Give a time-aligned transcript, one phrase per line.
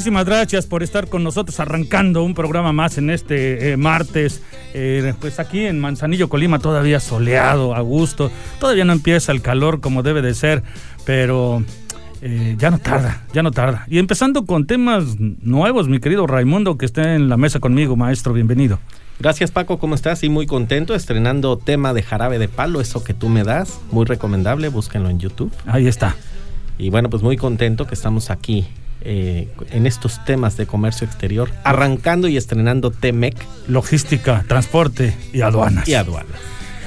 [0.00, 4.42] Muchísimas gracias por estar con nosotros arrancando un programa más en este eh, martes.
[4.72, 8.32] Eh, pues aquí en Manzanillo, Colima, todavía soleado, a gusto.
[8.58, 10.62] Todavía no empieza el calor como debe de ser,
[11.04, 11.62] pero
[12.22, 13.84] eh, ya no tarda, ya no tarda.
[13.88, 18.32] Y empezando con temas nuevos, mi querido Raimundo, que esté en la mesa conmigo, maestro,
[18.32, 18.78] bienvenido.
[19.18, 20.24] Gracias Paco, ¿cómo estás?
[20.24, 24.06] Y muy contento, estrenando tema de jarabe de palo, eso que tú me das, muy
[24.06, 25.52] recomendable, búsquenlo en YouTube.
[25.66, 26.16] Ahí está.
[26.78, 28.66] Y bueno, pues muy contento que estamos aquí
[29.02, 33.36] eh, en estos temas de comercio exterior, arrancando y estrenando TEMEC
[33.68, 35.88] Logística, transporte y aduanas.
[35.88, 36.38] y aduanas.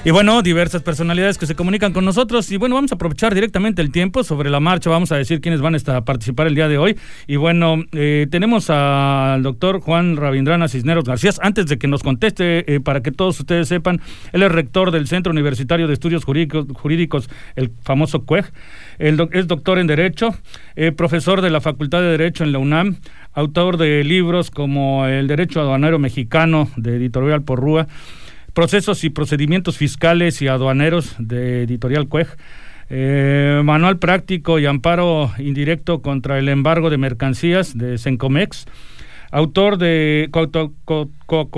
[0.05, 2.52] Y bueno, diversas personalidades que se comunican con nosotros.
[2.52, 4.89] Y bueno, vamos a aprovechar directamente el tiempo sobre la marcha.
[4.89, 6.97] Vamos a decir quiénes van a participar el día de hoy.
[7.25, 11.31] Y bueno, eh, tenemos al doctor Juan Ravindrana Cisneros García.
[11.42, 14.02] Antes de que nos conteste, eh, para que todos ustedes sepan,
[14.33, 18.52] él es rector del Centro Universitario de Estudios Jurídicos, Jurídicos el famoso CUEG.
[18.99, 20.36] Él doc- es doctor en Derecho,
[20.75, 22.97] eh, profesor de la Facultad de Derecho en la UNAM,
[23.31, 27.88] autor de libros como El Derecho Aduanero Mexicano, de Editorial Porrúa.
[28.53, 32.27] Procesos y procedimientos fiscales y aduaneros de Editorial CUEG.
[32.89, 38.65] Eh, manual práctico y amparo indirecto contra el embargo de mercancías de Sencomex.
[39.31, 41.49] Autor de coautor, co- co-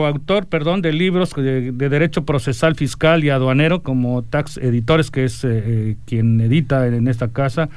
[0.50, 5.44] perdón, de libros de, de derecho procesal fiscal y aduanero como Tax Editores, que es
[5.44, 7.68] eh, eh, quien edita en esta casa.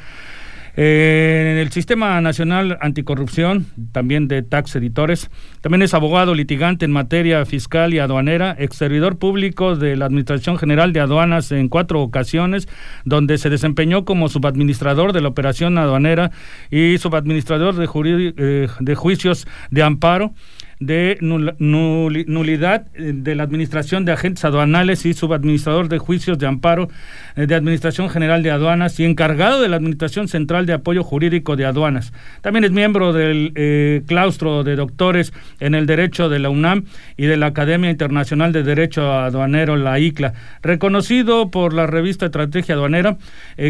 [0.81, 5.29] Eh, en el Sistema Nacional Anticorrupción, también de Tax Editores.
[5.61, 10.57] También es abogado litigante en materia fiscal y aduanera, ex servidor público de la Administración
[10.57, 12.69] General de Aduanas en cuatro ocasiones,
[13.05, 16.31] donde se desempeñó como subadministrador de la operación aduanera
[16.70, 20.33] y subadministrador de, eh, de juicios de amparo
[20.80, 26.39] de nul- nuli- nulidad eh, de la Administración de Agentes Aduanales y subadministrador de juicios
[26.39, 26.89] de amparo
[27.36, 31.56] eh, de Administración General de Aduanas y encargado de la Administración Central de Apoyo Jurídico
[31.56, 32.12] de Aduanas.
[32.42, 36.84] También es miembro del eh, claustro de doctores en el Derecho de la UNAM
[37.16, 42.74] y de la Academia Internacional de Derecho Aduanero, la ICLA, reconocido por la revista Estrategia
[42.74, 43.16] Aduanera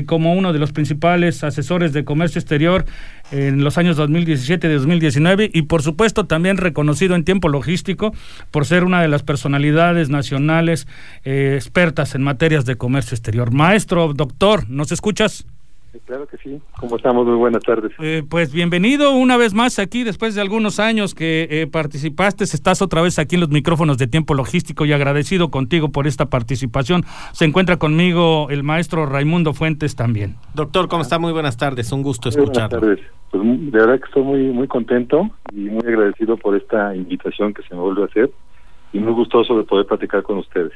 [0.07, 2.85] como uno de los principales asesores de comercio exterior
[3.31, 8.13] en los años 2017 y 2019 y por supuesto también reconocido en tiempo logístico
[8.51, 10.87] por ser una de las personalidades nacionales
[11.25, 13.53] eh, expertas en materias de comercio exterior.
[13.53, 15.47] Maestro, doctor, ¿nos escuchas?
[16.07, 16.61] Claro que sí.
[16.79, 17.27] ¿Cómo estamos?
[17.27, 17.93] Muy buenas tardes.
[17.99, 22.83] Eh, pues bienvenido una vez más aquí después de algunos años que eh, participaste, estás
[22.83, 27.05] otra vez aquí en los micrófonos de tiempo logístico y agradecido contigo por esta participación.
[27.33, 30.37] Se encuentra conmigo el maestro Raimundo Fuentes también.
[30.55, 31.19] Doctor, ¿cómo está?
[31.19, 32.81] Muy buenas tardes, un gusto Muy buenas escucharlo.
[32.81, 33.07] tardes.
[33.31, 37.63] Pues de verdad que estoy muy muy contento y muy agradecido por esta invitación que
[37.63, 38.31] se me vuelve a hacer
[38.93, 40.73] y muy gustoso de poder platicar con ustedes.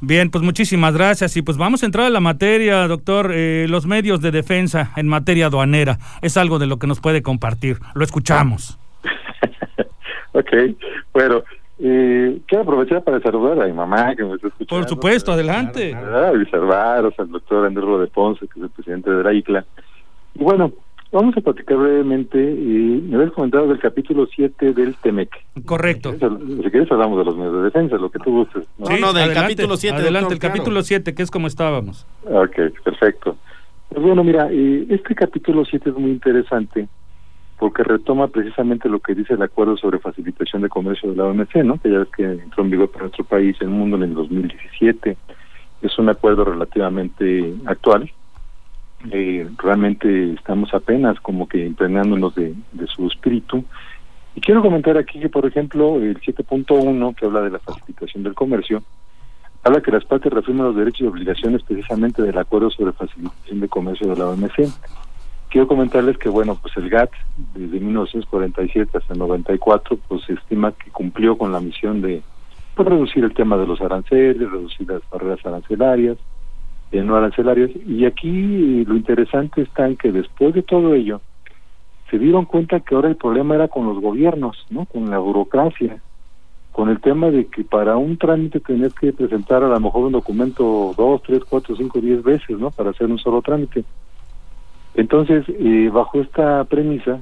[0.00, 3.30] Bien, pues muchísimas gracias y pues vamos a entrar a la materia, doctor.
[3.32, 7.22] Eh, los medios de defensa en materia aduanera es algo de lo que nos puede
[7.22, 7.78] compartir.
[7.94, 8.78] Lo escuchamos.
[10.32, 10.52] ok,
[11.12, 11.42] bueno,
[11.78, 14.82] eh, quiero aprovechar para saludar a mi mamá que me está escuchando.
[14.82, 15.94] Por supuesto, adelante.
[15.94, 19.64] A Luis Alvaros, al doctor Andrés de Ponce, que es el presidente de la ICLA.
[20.34, 20.72] Y bueno,
[21.12, 22.38] vamos a platicar brevemente.
[22.38, 25.30] Y me habías comentado del capítulo 7 del TEMEC.
[25.64, 26.12] Correcto.
[26.12, 28.64] Si quieres, si quieres hablamos de los medios de defensa, lo que tú gustes.
[28.78, 28.88] ¿no?
[28.88, 30.54] No, no, del capítulo siete, Adelante, doctor, el claro.
[30.54, 32.06] capítulo 7, que es como estábamos.
[32.24, 33.36] Ok, perfecto.
[33.88, 36.88] Pues bueno, mira, eh, este capítulo 7 es muy interesante
[37.58, 41.56] porque retoma precisamente lo que dice el acuerdo sobre facilitación de comercio de la OMC,
[41.64, 41.80] ¿no?
[41.80, 45.16] Que ya ves que entró en vigor para nuestro país, el mundo en el 2017.
[45.82, 48.10] Es un acuerdo relativamente actual.
[49.10, 52.54] Eh, realmente estamos apenas como que impregnándonos de,
[52.86, 53.64] su espíritu.
[54.34, 58.34] Y quiero comentar aquí que, por ejemplo, el 7.1, que habla de la facilitación del
[58.34, 58.82] comercio,
[59.62, 63.68] habla que las partes reafirman los derechos y obligaciones precisamente del acuerdo sobre facilitación de
[63.68, 64.68] comercio de la OMC.
[65.48, 67.12] Quiero comentarles que, bueno, pues el GATT,
[67.54, 72.22] desde 1947 hasta el 94, pues se estima que cumplió con la misión de
[72.74, 76.18] pues, reducir el tema de los aranceles, reducir las barreras arancelarias,
[76.92, 77.70] eh, no arancelarias.
[77.86, 81.20] Y aquí lo interesante está en que después de todo ello,
[82.10, 84.86] se dieron cuenta que ahora el problema era con los gobiernos, ¿no?
[84.86, 86.00] Con la burocracia,
[86.72, 90.12] con el tema de que para un trámite tenías que presentar a lo mejor un
[90.12, 92.70] documento dos, tres, cuatro, cinco, diez veces, ¿no?
[92.70, 93.84] Para hacer un solo trámite.
[94.94, 97.20] Entonces, eh, bajo esta premisa,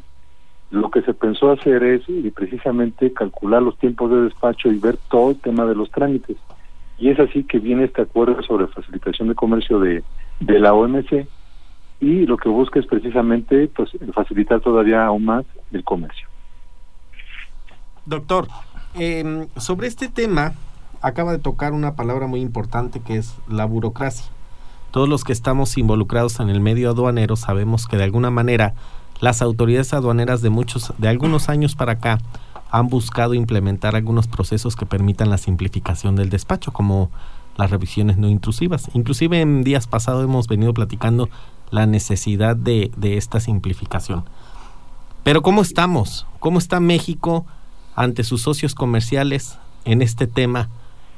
[0.71, 4.97] lo que se pensó hacer es eh, precisamente calcular los tiempos de despacho y ver
[5.09, 6.37] todo el tema de los trámites.
[6.99, 10.05] Y es así que viene este acuerdo sobre facilitación de comercio de,
[10.41, 11.27] de la OMC
[12.01, 16.29] y lo que busca es precisamente pues facilitar todavía aún más el comercio.
[18.07, 18.49] Doctor,
[18.95, 20.53] eh, sobre este tema
[21.01, 24.27] acaba de tocar una palabra muy importante que es la burocracia.
[24.91, 28.75] Todos los que estamos involucrados en el medio aduanero sabemos que de alguna manera
[29.25, 32.19] las autoridades aduaneras de muchos de algunos años para acá
[32.71, 37.11] han buscado implementar algunos procesos que permitan la simplificación del despacho, como
[37.57, 38.91] las revisiones no intrusivas.
[38.93, 41.31] Inclusive en días pasados hemos venido platicando
[41.71, 44.25] la necesidad de, de esta simplificación.
[45.23, 46.27] Pero ¿cómo estamos?
[46.39, 47.47] ¿Cómo está México
[47.97, 50.69] ante sus socios comerciales en este tema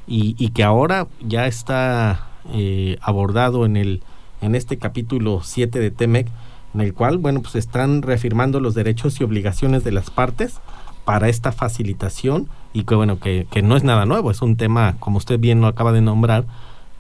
[0.06, 4.04] y, que ahora ya está eh, abordado en, el,
[4.40, 6.28] en este capítulo 7 de TEMEC,
[6.76, 10.60] en el cual, bueno, pues están reafirmando los derechos y obligaciones de las partes
[11.06, 14.96] para esta facilitación y que bueno, que, que, no es nada nuevo, es un tema,
[14.98, 16.44] como usted bien lo acaba de nombrar,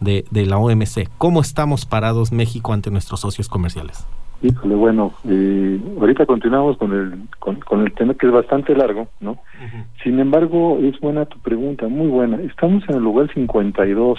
[0.00, 1.10] de, de la OMC.
[1.18, 4.06] ¿Cómo estamos parados México ante nuestros socios comerciales?
[4.42, 9.08] Híjole, bueno, eh, ahorita continuamos con el, con, con, el tema que es bastante largo,
[9.20, 9.32] ¿no?
[9.32, 9.84] Uh -huh.
[10.02, 12.36] Sin embargo, es buena tu pregunta, muy buena.
[12.42, 14.18] Estamos en el lugar 52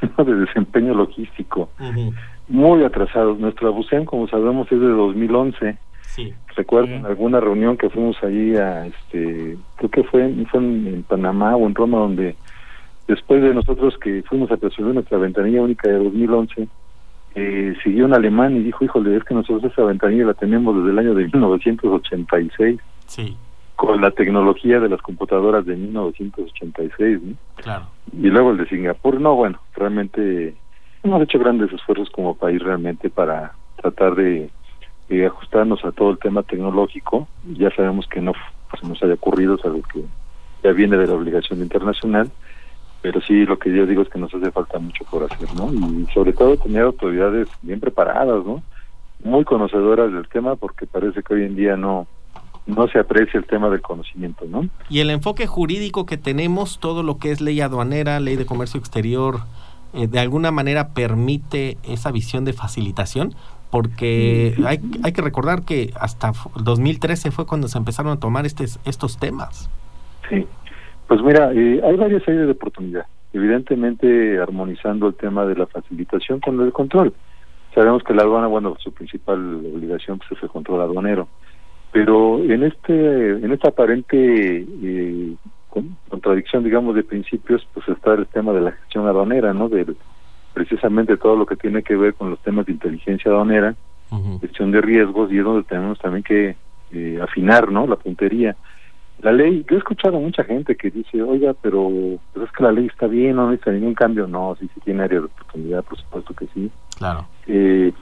[0.18, 0.24] ¿no?
[0.24, 2.14] de desempeño logístico, uh -huh.
[2.48, 3.38] Muy atrasados.
[3.38, 5.78] Nuestra BUSEM, como sabemos, es de 2011
[6.14, 6.34] Sí.
[6.56, 11.02] Recuerdo en alguna reunión que fuimos ahí a, este, creo que fue, fue en, en,
[11.04, 12.34] Panamá o en Roma, donde
[13.06, 16.68] después de nosotros que fuimos a resolver nuestra ventanilla única de 2011,
[17.34, 20.90] eh, siguió un alemán y dijo, híjole, es que nosotros esa ventanilla la tenemos desde
[20.90, 22.80] el año de 1986.
[23.06, 23.36] Sí.
[23.76, 27.34] Con la tecnología de las computadoras de 1986, ¿no?
[27.56, 27.86] Claro.
[28.12, 30.56] Y luego el de Singapur, no, bueno, realmente
[31.02, 34.50] hemos hecho grandes esfuerzos como país realmente para tratar de
[35.26, 37.28] ajustarnos a todo el tema tecnológico.
[37.56, 38.32] Ya sabemos que no
[38.70, 40.04] pues, nos haya ocurrido, es algo que
[40.62, 42.30] ya viene de la obligación internacional,
[43.00, 45.72] pero sí lo que yo digo es que nos hace falta mucho por hacer, ¿no?
[45.72, 48.62] Y sobre todo tener autoridades bien preparadas, ¿no?
[49.22, 52.06] Muy conocedoras del tema, porque parece que hoy en día no
[52.66, 54.68] no se aprecia el tema del conocimiento, ¿no?
[54.90, 58.78] Y el enfoque jurídico que tenemos, todo lo que es ley aduanera, ley de comercio
[58.78, 59.40] exterior,
[59.94, 63.34] eh, de alguna manera permite esa visión de facilitación,
[63.70, 66.32] porque hay, hay que recordar que hasta
[66.62, 69.70] 2013 fue cuando se empezaron a tomar estes, estos temas.
[70.28, 70.46] Sí,
[71.06, 73.06] pues mira, eh, hay varias áreas de oportunidad.
[73.32, 77.12] Evidentemente, armonizando el tema de la facilitación con el control.
[77.74, 79.38] Sabemos que la aduana, bueno, su principal
[79.74, 81.28] obligación pues, es el control aduanero.
[81.92, 85.34] Pero en este en esta aparente eh,
[86.08, 89.68] contradicción, digamos, de principios, pues está el tema de la gestión aduanera, ¿no?
[89.68, 89.96] Del,
[90.54, 93.74] precisamente todo lo que tiene que ver con los temas de inteligencia aduanera,
[94.10, 94.40] uh -huh.
[94.40, 96.56] gestión de riesgos, y es donde tenemos también que
[96.92, 97.86] eh, afinar, ¿no?
[97.86, 98.56] La puntería.
[99.20, 101.90] La ley, yo he escuchado a mucha gente que dice, oiga, pero
[102.32, 104.28] pues es que la ley está bien, no necesita ningún cambio.
[104.28, 106.70] No, sí, sí tiene área de oportunidad, por supuesto que sí.
[106.96, 107.26] Claro.
[107.48, 107.92] Eh,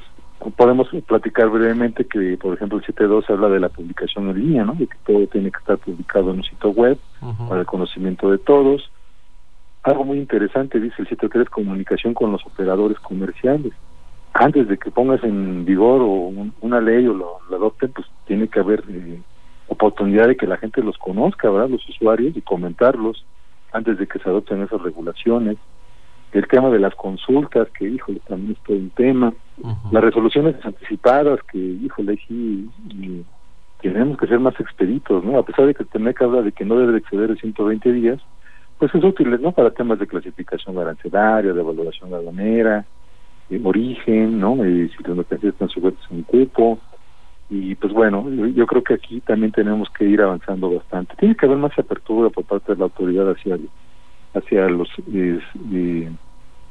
[0.57, 4.75] podemos platicar brevemente que, por ejemplo, el 7.2 habla de la publicación en línea, ¿no?
[4.75, 7.49] De que todo tiene que estar publicado en un sitio web uh -huh.
[7.49, 8.91] para el conocimiento de todos.
[9.83, 13.73] Algo muy interesante, dice el 7.3, comunicación con los operadores comerciales.
[14.35, 18.07] Antes de que pongas en vigor o un, una ley o lo, lo, adopten, pues
[18.27, 19.21] tiene que haber eh,
[19.69, 21.71] oportunidad de que la gente los conozca, ¿verdad?
[21.71, 23.25] Los usuarios y comentarlos
[23.73, 25.57] antes de que se adopten esas regulaciones
[26.37, 29.93] el tema de las consultas, que híjole, también es todo un tema, uh -huh.
[29.93, 33.25] las resoluciones anticipadas, que híjole, sí, y
[33.81, 35.39] tenemos que ser más expeditos, ¿no?
[35.39, 38.21] A pesar de que el TEMEC habla de que no debe exceder de 120 días,
[38.79, 39.53] pues es útil, ¿no?
[39.53, 42.85] Para temas de clasificación arancelaria, de valoración aduanera,
[43.49, 44.57] de origen, ¿no?
[44.67, 46.79] Y si las mercancías están sujetas a un cupo,
[47.49, 51.15] y pues bueno, yo, yo, creo que aquí también tenemos que ir avanzando bastante.
[51.17, 53.57] Tiene que haber más apertura por parte de la autoridad hacia
[54.37, 55.41] hacia los eh,
[55.73, 56.11] eh,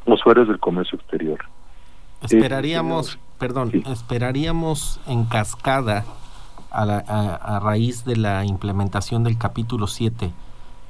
[0.06, 1.40] usuarios del comercio exterior.
[2.22, 3.84] Esperaríamos, eh, perdón, sí.
[3.88, 6.06] esperaríamos en cascada
[6.72, 10.32] a, la, a, a, raíz de la implementación del capítulo 7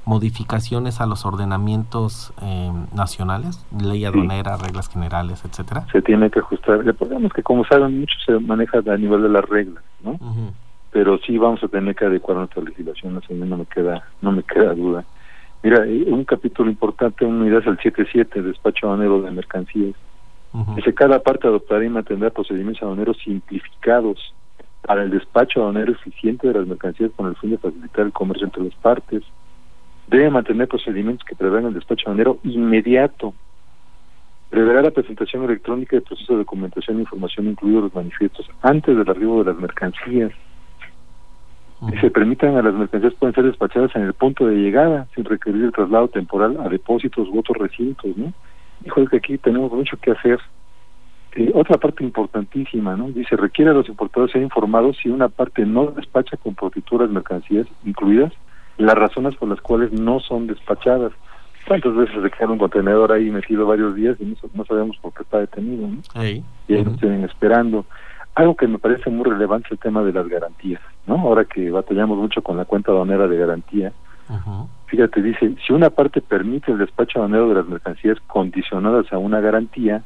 [0.06, 4.66] modificaciones a los ordenamientos eh, nacionales, ley aduanera, sí.
[4.66, 5.86] reglas generales, etcétera.
[5.92, 6.86] Se tiene que ajustar.
[6.86, 10.12] Recordemos que como saben mucho se maneja a nivel de las reglas, ¿no?
[10.12, 10.52] Uh -huh.
[10.92, 14.74] Pero sí vamos a tener que adecuar nuestra legislación, no me queda, no me queda
[14.74, 15.04] duda.
[15.66, 19.96] Mira, un capítulo importante, unidad es el 77, despacho aduanero de mercancías.
[20.54, 20.76] Uh -huh.
[20.76, 24.32] Dice, cada parte adoptará y mantendrá procedimientos aduaneros simplificados
[24.84, 28.46] para el despacho aduanero eficiente de las mercancías con el fin de facilitar el comercio
[28.46, 29.24] entre las partes.
[30.06, 33.34] Debe mantener procedimientos que prevean el despacho aduanero inmediato.
[34.52, 39.10] Preverá la presentación electrónica de proceso de documentación e información, incluidos los manifiestos, antes del
[39.10, 40.32] arribo de las mercancías
[41.82, 45.26] Y se permitan a las mercancías pueden ser despachadas en el punto de llegada sin
[45.26, 48.34] requerir el traslado temporal a depósitos u otros recintos, ¿no?
[48.86, 50.40] Hijo, que aquí tenemos mucho que hacer.
[51.36, 53.10] Eh, otra parte importantísima, ¿no?
[53.10, 57.10] Dice, requiere a los importadores ser informados si una parte no despacha con prontitud las
[57.10, 58.32] mercancías incluidas,
[58.78, 61.12] las razones por las cuales no son despachadas.
[61.68, 65.24] ¿Cuántas veces se queda un contenedor ahí metido varios días y no, sabemos por qué
[65.24, 65.88] está detenido?
[65.88, 65.98] ¿no?
[66.68, 67.86] Y ahí nos tienen esperando.
[68.36, 71.16] Algo que me parece muy relevante es el tema de las garantías, ¿no?
[71.16, 73.94] Ahora que batallamos mucho con la cuenta aduanera de garantía,
[74.88, 79.40] fíjate, dice, si una parte permite el despacho aduanero de las mercancías condicionadas a una
[79.40, 80.04] garantía,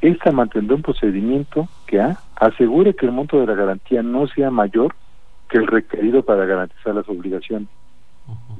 [0.00, 4.50] esta mantendrá un procedimiento que A, asegure que el monto de la garantía no sea
[4.50, 4.94] mayor
[5.50, 7.68] que el requerido para garantizar las obligaciones.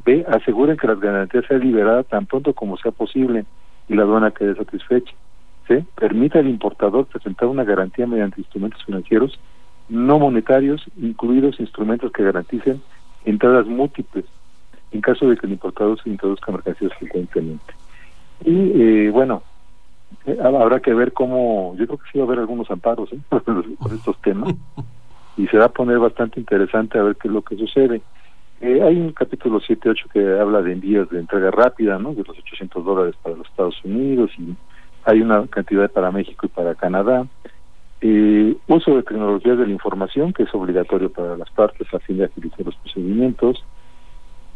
[0.04, 3.44] B, aseguren que las garantías sean liberadas tan pronto como sea posible
[3.88, 5.12] y la aduana quede satisfecha.
[5.68, 9.38] C, permita al importador presentar una garantía mediante instrumentos financieros
[9.88, 12.82] no monetarios, incluidos instrumentos que garanticen
[13.24, 14.24] entradas múltiples,
[14.92, 17.74] en caso de que el importador se introduzca mercancías frecuentemente.
[18.44, 19.42] Y eh, bueno,
[20.26, 23.18] eh, habrá que ver cómo, yo creo que sí va a haber algunos amparos ¿eh?
[23.78, 24.54] con estos temas
[25.36, 28.02] y se va a poner bastante interesante a ver qué es lo que sucede.
[28.60, 32.12] Eh, hay un capítulo 7-8 que habla de envíos de entrega rápida, ¿no?
[32.12, 34.56] De los 800 dólares para los Estados Unidos y
[35.08, 37.26] hay una cantidad para México y para Canadá.
[38.02, 42.18] Eh, uso de tecnologías de la información, que es obligatorio para las partes a fin
[42.18, 43.64] de agilizar los procedimientos.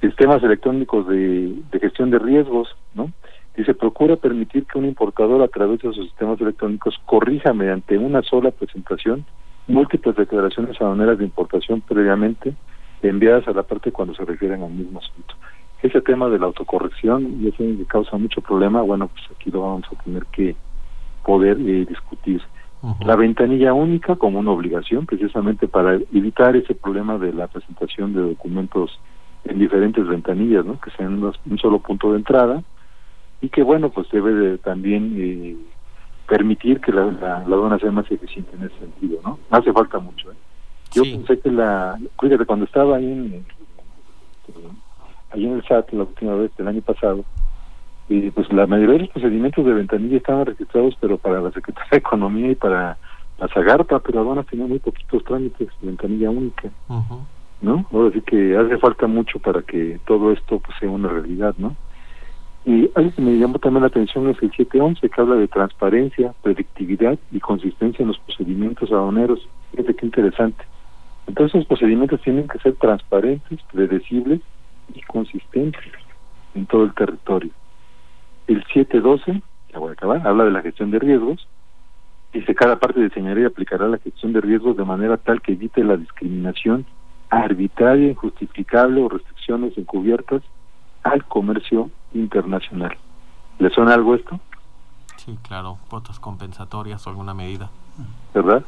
[0.02, 3.10] Sistemas electrónicos de, de gestión de riesgos, ¿no?
[3.56, 8.22] Dice, procura permitir que un importador a través de sus sistemas electrónicos corrija mediante una
[8.22, 9.24] sola presentación
[9.68, 12.54] múltiples declaraciones aduaneras de importación previamente
[13.02, 15.34] enviadas a la parte cuando se refieren al mismo asunto.
[15.82, 19.62] Ese tema de la autocorrección, y eso que causa mucho problema, bueno, pues aquí lo
[19.62, 20.54] vamos a tener que
[21.24, 22.42] poder eh, discutir.
[23.04, 28.22] La ventanilla única como una obligación, precisamente para evitar ese problema de la presentación de
[28.22, 28.98] documentos
[29.44, 30.80] en diferentes ventanillas, ¿no?
[30.80, 32.62] que sean un solo punto de entrada
[33.40, 35.56] y que, bueno, pues debe de también eh,
[36.28, 39.38] permitir que la, la, aduana sea más eficiente en ese sentido, ¿no?
[39.50, 40.36] Hace falta mucho, ¿eh?
[40.92, 43.44] Yo pensé que la, fíjate, cuando estaba ahí en,
[45.32, 47.24] ahí en el SAT la última vez, el año pasado,
[48.08, 51.90] y pues la mayoría de los procedimientos de ventanilla estaban registrados, pero para la Secretaría
[51.90, 52.98] de Economía y para
[53.38, 56.70] la Zagarpa, pero aduanas tenía muy poquitos trámites de ventanilla única,
[57.60, 57.86] ¿no?
[57.92, 61.74] Ahora sí que hace falta mucho para que todo esto pues, sea una realidad, ¿no?
[62.64, 66.32] Y algo que me llamó también la atención es el 711, que habla de transparencia,
[66.42, 69.48] predictividad y consistencia en los procedimientos aduaneros.
[69.72, 70.64] Fíjate qué interesante.
[71.26, 74.40] Entonces los procedimientos tienen que ser transparentes, predecibles
[74.94, 75.82] y consistentes
[76.54, 77.50] en todo el territorio.
[78.46, 81.46] El 712, ya voy a acabar, habla de la gestión de riesgos.
[82.32, 85.84] Dice cada parte diseñará y aplicará la gestión de riesgos de manera tal que evite
[85.84, 86.86] la discriminación
[87.30, 90.42] arbitraria, injustificable o restricciones encubiertas
[91.02, 92.96] al comercio internacional.
[93.58, 94.38] ¿Le suena algo esto?
[95.16, 97.70] Sí, claro, cuotas compensatorias o alguna medida.
[98.34, 98.64] ¿Verdad?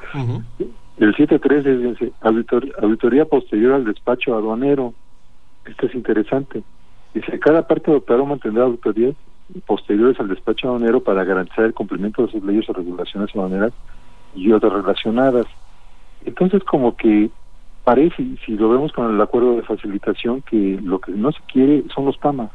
[0.98, 2.12] El 7.3 dice
[2.80, 4.94] auditoría posterior al despacho aduanero.
[5.64, 6.62] Esto es interesante.
[7.12, 9.14] Dice, cada parte adoptará mantendrá auditorías
[9.66, 13.72] posteriores al despacho aduanero para garantizar el cumplimiento de sus leyes o regulaciones aduaneras
[14.34, 15.46] y otras relacionadas.
[16.24, 17.30] Entonces, como que
[17.84, 21.84] parece, si lo vemos con el acuerdo de facilitación, que lo que no se quiere
[21.94, 22.50] son los PAMA,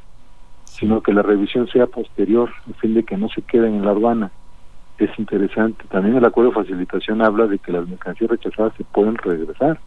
[0.65, 3.91] sino que la revisión sea posterior, a fin de que no se queden en la
[3.91, 4.31] aduana
[4.99, 5.85] es interesante.
[5.89, 9.79] También el acuerdo de facilitación habla de que las mercancías rechazadas se pueden regresar,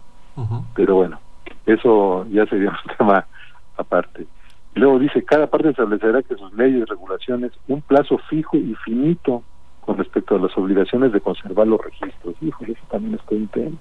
[0.75, 1.19] pero bueno,
[1.67, 3.27] eso ya sería un tema
[3.77, 4.27] aparte.
[4.75, 9.43] luego dice, cada parte establecerá que sus leyes y regulaciones un plazo fijo y finito
[9.81, 12.35] con respecto a las obligaciones de conservar los registros.
[12.41, 13.79] Hijo, eso también es un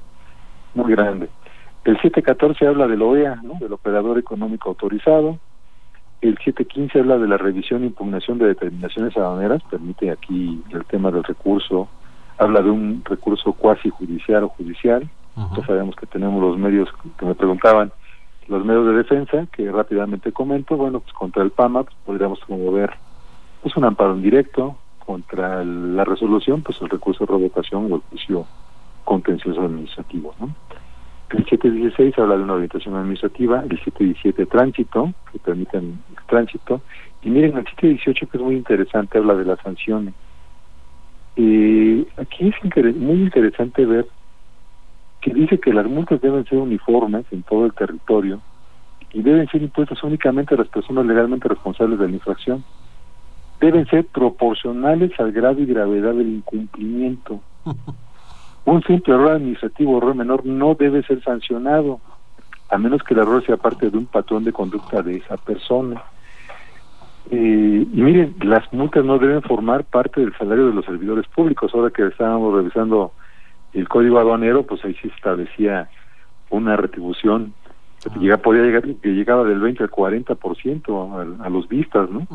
[0.73, 1.29] muy grande.
[1.83, 3.55] El 714 habla del OEA, ¿no?
[3.59, 5.39] del operador económico autorizado.
[6.21, 11.09] El 715 habla de la revisión e impugnación de determinaciones aduaneras, permite aquí el tema
[11.09, 11.87] del recurso,
[12.37, 15.09] habla de un recurso cuasi judicial o judicial.
[15.35, 17.91] Uh sabemos que tenemos los medios que me preguntaban,
[18.47, 22.91] los medios de defensa, que rápidamente comento, bueno, pues contra el PAMA pues, podríamos promover
[23.61, 28.01] pues un amparo en directo, contra la resolución, pues el recurso de revocación o el
[28.09, 28.45] juicio
[29.03, 30.53] contencioso administrativo, ¿no?
[31.31, 36.81] El 716 habla de una orientación administrativa, el 717 tránsito, que permiten el tránsito,
[37.21, 40.13] y miren, el 718 que es muy interesante, habla de las sanciones.
[41.37, 44.05] y aquí es muy interesante ver
[45.21, 48.41] que dice que las multas deben ser uniformes en todo el territorio
[49.13, 52.63] y deben ser impuestas únicamente a las personas legalmente responsables de la infracción.
[53.59, 57.39] Deben ser proporcionales al grado y gravedad del incumplimiento.
[58.65, 61.99] Un simple error administrativo o error menor no debe ser sancionado.
[62.69, 66.01] a menos que el error sea parte de un patrón de conducta de esa persona.
[67.29, 71.71] Eh, y miren, las multas no deben formar parte del salario de los servidores públicos.
[71.73, 73.11] Ahora que estábamos revisando
[73.73, 75.89] el código aduanero, pues ahí sí establecía
[76.49, 77.53] una retribución
[78.01, 82.27] que llega, podía llegar, que llegaba del 20 al 40% a, a los vistas, ¿no?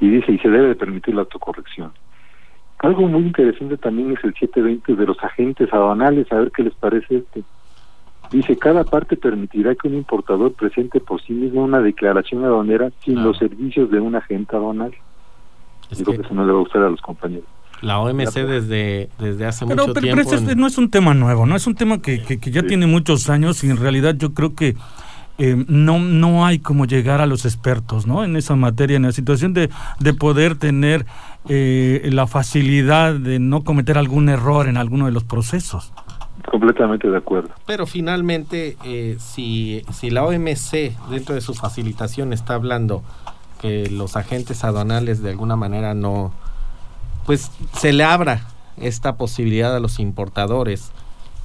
[0.00, 1.92] Y dice, y se debe permitir la autocorrección.
[2.78, 6.74] Algo muy interesante también es el 720 de los agentes aduanales, a ver qué les
[6.74, 7.42] parece este.
[8.30, 13.22] Dice, cada parte permitirá que un importador presente por sí mismo una declaración aduanera sin
[13.22, 14.94] los servicios de un agente aduanal.
[15.90, 17.46] Es Digo que, eso no le va a gustar a los compañeros.
[17.82, 20.22] La OMC desde, desde hace mucho pero, tiempo...
[20.24, 21.56] Pero este no es un tema nuevo, ¿no?
[21.56, 24.76] Es un tema que, que, ya tiene muchos años y en realidad yo creo que
[25.38, 28.24] eh, no, no hay como llegar a los expertos, ¿no?
[28.24, 31.06] En esa materia, en la situación de, de poder tener
[31.48, 35.92] eh, la facilidad de no cometer algún error en alguno de los procesos.
[36.50, 37.50] Completamente de acuerdo.
[37.66, 43.02] Pero finalmente, eh, si, si la OMC dentro de su facilitación está hablando
[43.60, 46.32] que los agentes aduanales de alguna manera no,
[47.26, 50.92] pues se le abra esta posibilidad a los importadores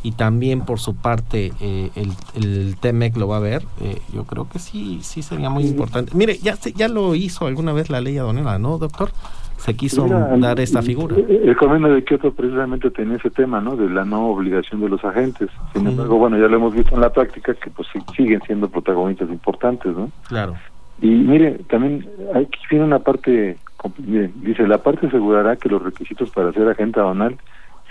[0.01, 4.23] y también por su parte eh, el, el TEMEC lo va a ver, eh, yo
[4.23, 6.11] creo que sí, sí sería muy importante.
[6.15, 9.11] Mire, ya, ya lo hizo alguna vez la ley aduanera, ¿no, doctor?
[9.57, 10.07] Se quiso
[10.37, 11.17] dar esta figura.
[11.17, 13.75] El convenio de Kioto precisamente tenía ese tema, ¿no?
[13.75, 15.49] De la no obligación de los agentes.
[15.73, 19.29] Sin embargo, bueno, ya lo hemos visto en la práctica que pues siguen siendo protagonistas
[19.29, 20.09] importantes, ¿no?
[20.29, 20.55] Claro.
[21.01, 23.57] Y mire, también aquí viene una parte,
[23.97, 27.37] dice, la parte asegurará que los requisitos para ser agente aduanal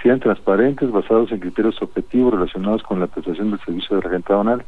[0.03, 4.65] sean transparentes, basados en criterios objetivos relacionados con la prestación del servicio de agente aduanal,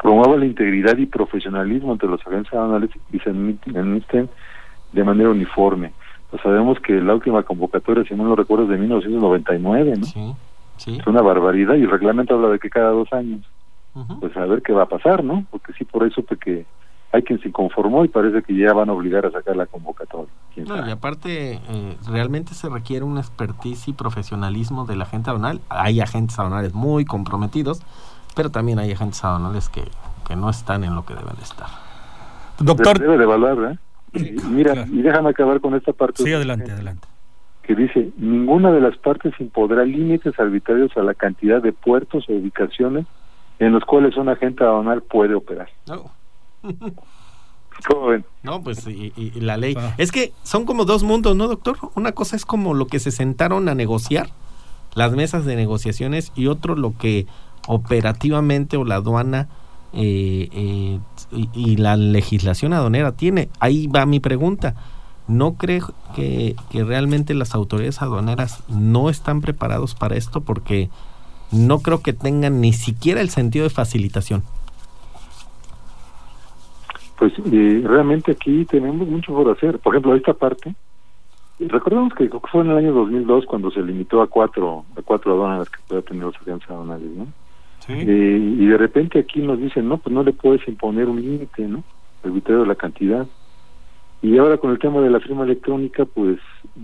[0.00, 4.28] promueva la integridad y profesionalismo entre los agentes aduanales y se administren
[4.92, 5.92] de manera uniforme.
[6.30, 10.04] Pues sabemos que la última convocatoria, si no lo recuerdo, es de 1999, ¿no?
[10.04, 10.34] Sí,
[10.76, 10.96] sí.
[11.00, 13.42] Es una barbaridad y el reglamento habla de que cada dos años.
[14.20, 15.46] Pues a ver qué va a pasar, ¿no?
[15.52, 16.66] Porque sí, por eso supe que
[17.14, 20.32] hay quien se conformó y parece que ya van a obligar a sacar la convocatoria.
[20.56, 25.60] No, y aparte, eh, realmente se requiere un expertise y profesionalismo del agente aduanal.
[25.68, 27.82] Hay agentes aduanales muy comprometidos,
[28.34, 29.84] pero también hay agentes aduanales que,
[30.26, 31.68] que no están en lo que deben estar.
[32.58, 32.98] Doctor.
[32.98, 33.78] Debe de evaluar,
[34.12, 34.36] ¿eh?
[34.50, 36.20] mira, y déjame acabar con esta parte.
[36.20, 37.06] Sí, adelante, adelante.
[37.62, 42.32] Que dice, ninguna de las partes impondrá límites arbitrarios a la cantidad de puertos o
[42.32, 43.06] ubicaciones
[43.60, 45.68] en los cuales un agente aduanal puede operar.
[45.86, 46.10] No.
[47.88, 48.24] ¿Cómo ven?
[48.42, 49.74] No, pues y, y la ley.
[49.76, 49.94] Ah.
[49.98, 51.78] Es que son como dos mundos, ¿no, doctor?
[51.94, 54.30] Una cosa es como lo que se sentaron a negociar,
[54.94, 57.26] las mesas de negociaciones, y otro lo que
[57.66, 59.48] operativamente o la aduana
[59.92, 60.98] eh, eh,
[61.32, 63.48] y, y, la legislación aduanera tiene.
[63.60, 64.74] Ahí va mi pregunta.
[65.26, 70.42] ¿No creo que, que realmente las autoridades aduaneras no están preparados para esto?
[70.42, 70.90] Porque
[71.50, 74.42] no creo que tengan ni siquiera el sentido de facilitación.
[77.18, 79.78] Pues eh, realmente aquí tenemos mucho por hacer.
[79.78, 80.74] Por ejemplo, esta parte,
[81.60, 85.70] recordemos que fue en el año 2002 cuando se limitó a cuatro a cuatro aduanas
[85.70, 87.26] que pueda tener los agentes aduanales, ¿no?
[87.86, 87.92] Sí.
[87.92, 91.68] Eh, y de repente aquí nos dicen, no, pues no le puedes imponer un límite,
[91.68, 91.84] ¿no?
[92.24, 93.26] El criterio de la cantidad.
[94.22, 96.38] Y ahora con el tema de la firma electrónica, pues,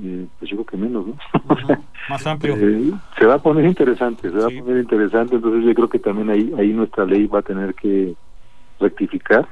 [0.05, 1.13] eh, pues yo creo que menos, ¿no?
[1.13, 1.79] Uh -huh.
[2.11, 2.55] Más amplio.
[2.55, 5.99] eh, se va a poner interesante, se va a poner interesante, entonces yo creo que
[5.99, 8.15] también ahí, ahí nuestra ley va a tener que
[8.79, 9.49] rectificar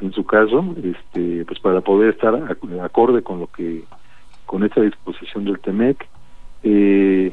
[0.00, 2.34] en su caso, este, pues para poder estar
[2.82, 3.84] acorde con lo que,
[4.46, 6.06] con esta disposición del TEMEC.
[6.62, 7.32] Eh,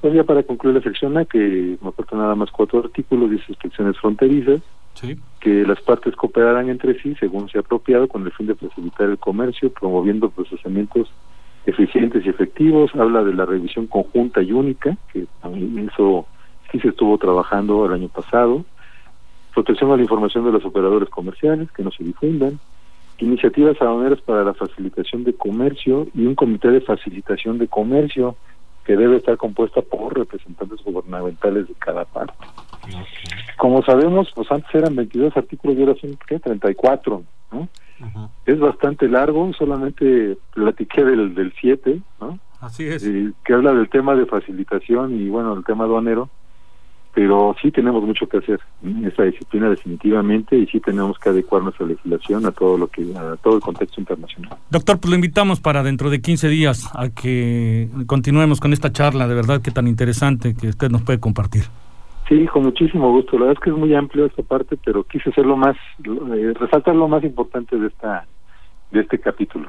[0.00, 3.44] pues ya para concluir la sección A, que me aporta nada más cuatro artículos, dice
[3.48, 4.60] inspecciones fronterizas,
[4.94, 5.16] sí.
[5.40, 9.18] que las partes cooperarán entre sí según sea apropiado con el fin de facilitar el
[9.18, 11.08] comercio, promoviendo procesamientos
[11.66, 16.26] eficientes y efectivos, habla de la revisión conjunta y única, que también eso
[16.70, 18.64] sí se estuvo trabajando el año pasado,
[19.54, 22.58] protección a la información de los operadores comerciales, que no se difundan,
[23.18, 28.36] iniciativas aduaneras para la facilitación de comercio y un comité de facilitación de comercio
[28.84, 32.34] que debe estar compuesta por representantes gubernamentales de cada parte.
[32.82, 33.00] Okay.
[33.56, 36.40] Como sabemos, pues antes eran 22 artículos y ahora son ¿qué?
[36.40, 37.58] 34, ¿no?
[37.60, 38.28] Uh -huh.
[38.46, 42.40] Es bastante largo, solamente platiqué del, del 7, ¿no?
[42.60, 43.04] Así es.
[43.04, 46.28] Eh, que habla del tema de facilitación y bueno, el tema aduanero
[47.14, 51.62] pero sí tenemos mucho que hacer en esta disciplina definitivamente y sí tenemos que adecuar
[51.62, 54.56] nuestra legislación a todo lo que a todo el contexto internacional.
[54.70, 59.28] Doctor, pues lo invitamos para dentro de 15 días a que continuemos con esta charla,
[59.28, 61.64] de verdad que tan interesante que usted nos puede compartir.
[62.28, 63.38] Sí, con muchísimo gusto.
[63.38, 66.54] La verdad es que es muy amplio esta parte, pero quise hacer lo más eh,
[66.58, 68.26] resaltar lo más importante de esta
[68.90, 69.68] de este capítulo.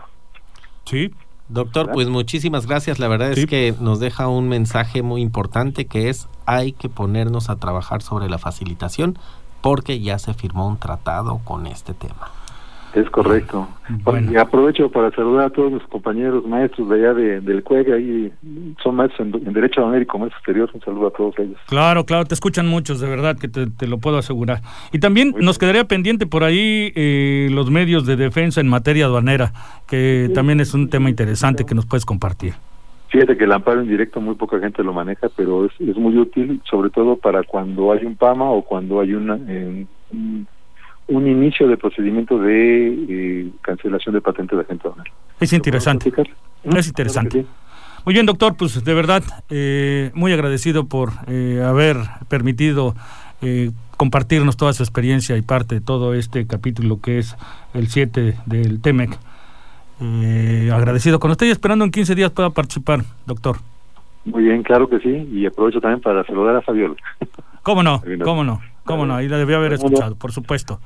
[0.86, 1.12] Sí,
[1.49, 2.99] Doctor, pues muchísimas gracias.
[2.99, 3.41] La verdad sí.
[3.41, 8.01] es que nos deja un mensaje muy importante que es hay que ponernos a trabajar
[8.01, 9.17] sobre la facilitación
[9.62, 12.32] porque ya se firmó un tratado con este tema.
[12.95, 13.67] Es correcto.
[14.03, 14.32] Bueno.
[14.32, 18.32] Y aprovecho para saludar a todos mis compañeros maestros de allá de, del CUEG, ahí
[18.84, 20.69] son maestros en, en Derecho Aduanero y Comercio Exterior.
[20.73, 21.58] Un saludo a todos ellos.
[21.67, 24.62] Claro, claro, te escuchan muchos, de verdad, que te, te lo puedo asegurar.
[24.91, 29.53] Y también nos quedaría pendiente por ahí eh, los medios de defensa en materia aduanera,
[29.88, 32.53] que también es un tema interesante que nos puedes compartir.
[33.10, 36.17] Fíjate que el amparo en directo muy poca gente lo maneja, pero es, es muy
[36.17, 40.47] útil, sobre todo para cuando hay un PAMA o cuando hay una, eh, un,
[41.07, 45.13] un inicio de procedimiento de eh, cancelación de patente de agente aduanero.
[45.39, 46.11] Es interesante.
[46.63, 47.45] Es interesante.
[48.05, 52.95] Muy bien, doctor, pues de verdad, eh, muy agradecido por eh, haber permitido
[53.41, 57.35] eh, compartirnos toda su experiencia y parte de todo este capítulo que es
[57.73, 59.17] el 7 del TEMEC.
[60.01, 63.57] Eh, agradecido con usted y esperando en 15 días pueda participar, doctor.
[64.25, 65.29] Muy bien, claro que sí.
[65.31, 66.95] Y aprovecho también para saludar a Fabiola.
[67.63, 68.01] ¿Cómo no?
[68.23, 68.61] ¿Cómo no?
[68.83, 69.15] ¿Cómo no?
[69.15, 70.79] Ahí la debió haber escuchado, por supuesto.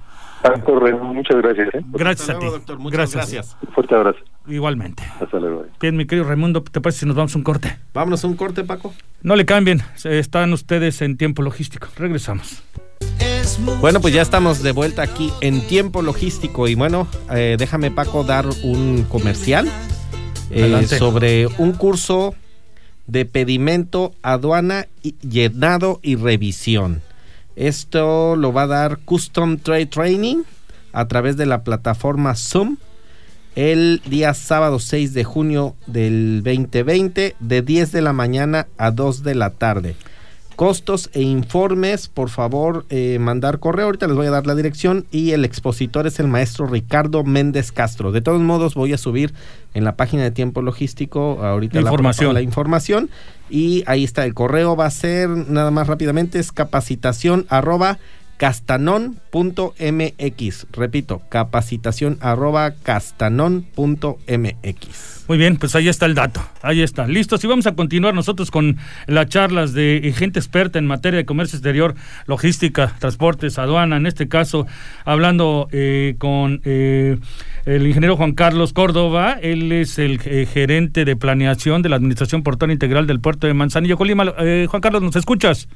[1.14, 1.74] Muchas gracias.
[1.74, 1.82] ¿eh?
[1.92, 2.40] Gracias a ti.
[2.42, 2.78] luego, doctor.
[2.80, 3.16] Muchas Gracias.
[3.16, 3.58] gracias.
[3.68, 4.20] Un fuerte abrazo.
[4.48, 5.04] Igualmente.
[5.20, 5.66] Hasta luego.
[5.82, 7.78] Bien, mi querido Raimundo, ¿te parece si nos vamos a un corte?
[7.94, 8.94] Vámonos a un corte, Paco.
[9.24, 11.88] No le cambien, están ustedes en tiempo logístico.
[11.98, 12.64] Regresamos.
[13.82, 18.24] Bueno, pues ya estamos de vuelta aquí en tiempo logístico y bueno, eh, déjame Paco
[18.24, 19.68] dar un comercial
[20.52, 22.36] eh, sobre un curso
[23.08, 27.02] de pedimento, aduana, y llenado y revisión.
[27.58, 30.44] Esto lo va a dar Custom Trade Training
[30.94, 32.78] a través de la plataforma Zoom
[33.56, 39.24] el día sábado 6 de junio del 2020 de 10 de la mañana a 2
[39.24, 39.96] de la tarde.
[40.58, 43.86] Costos e informes, por favor, eh, mandar correo.
[43.86, 47.72] Ahorita les voy a dar la dirección y el expositor es el maestro Ricardo Méndez
[47.72, 48.12] Castro.
[48.12, 49.36] De todos modos, voy a subir
[49.76, 52.34] en la página de Tiempo Logístico ahorita la- Información.
[52.34, 53.12] La, información
[53.52, 54.76] y ahí está el correo.
[54.76, 58.00] Va a ser nada más rápidamente es capacitación arroba
[58.38, 59.76] castanon.mx.
[60.72, 65.17] Repito, capacitación arroba castanon.mx.
[65.28, 66.42] Muy bien, pues ahí está el dato.
[66.62, 67.08] Ahí está.
[67.08, 67.44] Listos.
[67.44, 71.58] Y vamos a continuar nosotros con las charlas de gente experta en materia de comercio
[71.58, 73.98] exterior, logística, transportes, aduana.
[73.98, 74.68] En este caso,
[75.04, 77.18] hablando eh, con eh,
[77.68, 79.38] el ingeniero Juan Carlos Córdoba.
[79.42, 83.54] Él es el eh, gerente de planeación de la Administración Portuaria Integral del Puerto de
[83.54, 84.34] Manzanillo, Colima.
[84.40, 85.68] Eh, Juan Carlos, ¿nos escuchas?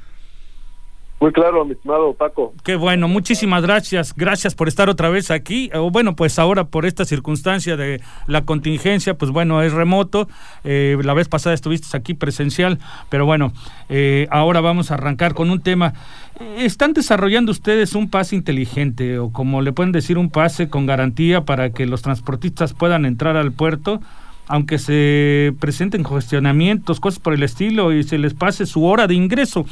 [1.22, 2.52] Muy claro, mi estimado Paco.
[2.64, 4.12] Qué bueno, muchísimas gracias.
[4.12, 5.70] Gracias por estar otra vez aquí.
[5.72, 10.26] O bueno, pues ahora por esta circunstancia de la contingencia, pues bueno, es remoto.
[10.64, 13.52] Eh, la vez pasada estuviste aquí presencial, pero bueno,
[13.88, 15.92] eh, ahora vamos a arrancar con un tema.
[16.40, 20.86] Eh, ¿Están desarrollando ustedes un pase inteligente o como le pueden decir un pase con
[20.86, 24.00] garantía para que los transportistas puedan entrar al puerto?
[24.48, 29.14] aunque se presenten cuestionamientos, cosas por el estilo, y se les pase su hora de
[29.14, 29.64] ingreso.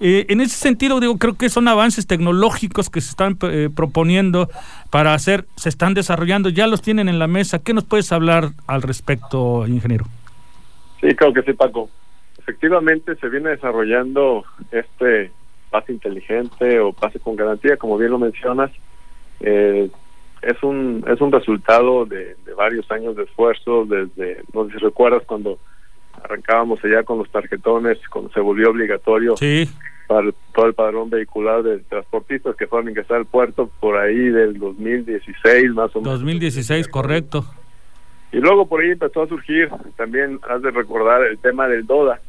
[0.00, 4.48] Eh, en ese sentido, digo, creo que son avances tecnológicos que se están eh, proponiendo
[4.88, 7.58] para hacer, se están desarrollando, ya los tienen en la mesa.
[7.58, 10.06] ¿Qué nos puedes hablar al respecto, ingeniero?
[11.02, 11.90] Sí, claro que sí, Paco.
[12.38, 15.30] Efectivamente, se viene desarrollando este
[15.70, 18.70] pase inteligente o pase con garantía, como bien lo mencionas.
[19.40, 19.90] Eh,
[20.42, 24.78] es un es un resultado de, de varios años de esfuerzo, desde, no sé si
[24.78, 25.58] recuerdas cuando
[26.24, 29.68] arrancábamos allá con los tarjetones, cuando se volvió obligatorio Sí,
[30.06, 33.96] para el- todo el padrón vehicular de transportistas que fueron a ingresar al puerto por
[33.96, 36.14] ahí del 2016 más o menos.
[36.20, 37.44] 2016, correcto.
[38.32, 42.20] Y luego por ahí empezó a surgir, también has de recordar el tema del DODA,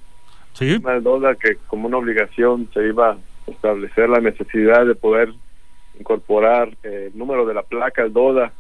[0.54, 3.18] Sí, tema del DODA que como una obligación se iba a
[3.52, 5.30] establecer la necesidad de poder
[6.00, 8.52] incorporar eh, el número de la placa al DODA.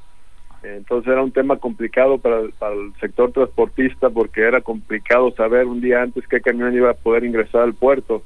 [0.64, 5.82] Entonces era un tema complicado para, para el sector transportista porque era complicado saber un
[5.82, 8.22] día antes qué camión iba a poder ingresar al puerto.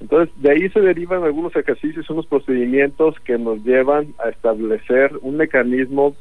[0.00, 5.36] Entonces, de ahí se derivan algunos ejercicios, unos procedimientos que nos llevan a establecer un
[5.36, 6.14] mecanismo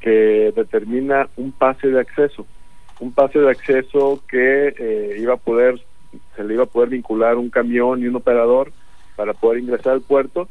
[0.00, 2.46] que determina un pase de acceso,
[3.00, 5.80] un pase de acceso que eh, iba a poder,
[6.36, 8.72] se le iba a poder vincular un camión y un operador
[9.16, 10.48] para poder ingresar al puerto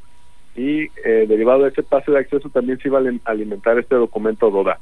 [0.58, 3.96] y eh, derivado de ese pase de acceso también se iba a alim- alimentar este
[3.96, 4.80] documento DODA.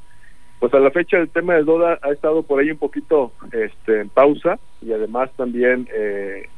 [0.58, 4.00] Pues a la fecha el tema del DODA ha estado por ahí un poquito este,
[4.00, 6.48] en pausa y además también, eh,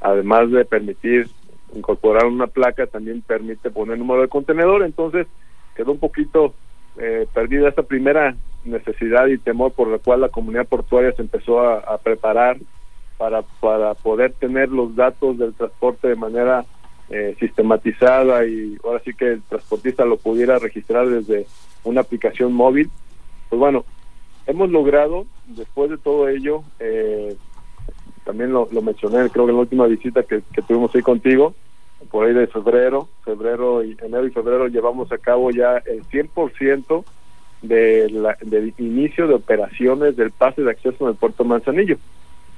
[0.00, 1.26] además de permitir
[1.74, 5.26] incorporar una placa, también permite poner número de contenedor, entonces
[5.74, 6.54] quedó un poquito
[6.98, 11.60] eh, perdida esta primera necesidad y temor por la cual la comunidad portuaria se empezó
[11.60, 12.58] a, a preparar
[13.16, 16.64] para, para poder tener los datos del transporte de manera
[17.10, 21.46] eh, sistematizada y ahora sí que el transportista lo pudiera registrar desde
[21.84, 22.90] una aplicación móvil.
[23.48, 23.84] Pues bueno,
[24.46, 27.36] hemos logrado, después de todo ello, eh,
[28.24, 31.54] también lo, lo mencioné creo que en la última visita que, que tuvimos ahí contigo,
[32.10, 37.04] por ahí de febrero, febrero y enero y febrero llevamos a cabo ya el 100%
[37.62, 41.96] de la, del inicio de operaciones del pase de acceso en el puerto Manzanillo,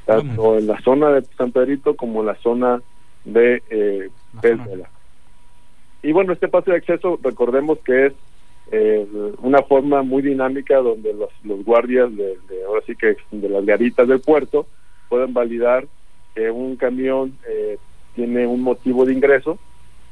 [0.05, 2.83] tanto en la zona de San Pedrito como en la zona
[3.25, 4.11] de eh,
[6.03, 8.13] Y bueno, este pase de acceso, recordemos que es
[8.73, 9.07] eh,
[9.43, 13.65] una forma muy dinámica donde los, los guardias de, de, ahora sí que de las
[13.67, 14.67] garitas del puerto
[15.09, 15.87] pueden validar
[16.35, 17.79] que un camión eh,
[18.15, 19.59] tiene un motivo de ingreso,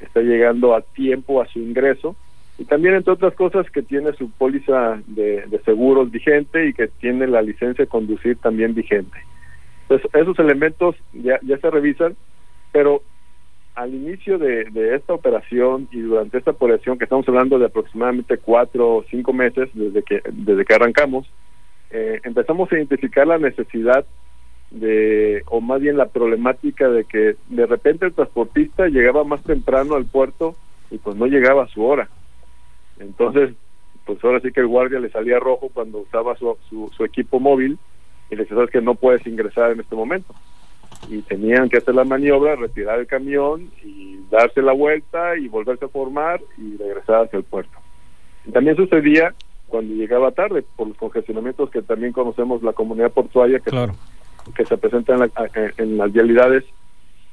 [0.01, 2.17] está llegando a tiempo a su ingreso
[2.59, 7.27] y también entre otras cosas que tiene su póliza de, seguros vigente y que tiene
[7.29, 9.19] la licencia de conducir también vigente.
[9.83, 12.17] Entonces esos elementos ya, ya se revisan,
[12.73, 13.03] pero
[13.75, 18.39] al inicio de, de, esta operación y durante esta operación, que estamos hablando de aproximadamente
[18.39, 21.31] cuatro o cinco meses desde que, desde que arrancamos,
[21.91, 24.05] eh, empezamos a identificar la necesidad
[24.71, 29.95] de, o más bien la problemática de que de repente el transportista llegaba más temprano
[29.95, 30.57] al puerto
[30.91, 32.09] y pues no llegaba a su hora.
[32.99, 33.55] Entonces,
[34.05, 37.79] pues ahora sí que el guardia le salía rojo cuando usaba su, su, equipo móvil
[38.31, 40.35] y le decía, sabes que no puedes ingresar en este momento.
[41.09, 45.85] Y tenían que hacer la maniobra, retirar el camión y darse la vuelta y volverse
[45.85, 47.79] a formar y regresar hacia el puerto.
[48.53, 49.35] También sucedía
[49.69, 53.95] cuando llegaba tarde, por los congestionamientos que también conocemos la comunidad portuaria, que claro
[54.55, 55.31] que se presentan
[55.77, 56.65] en, las vialidades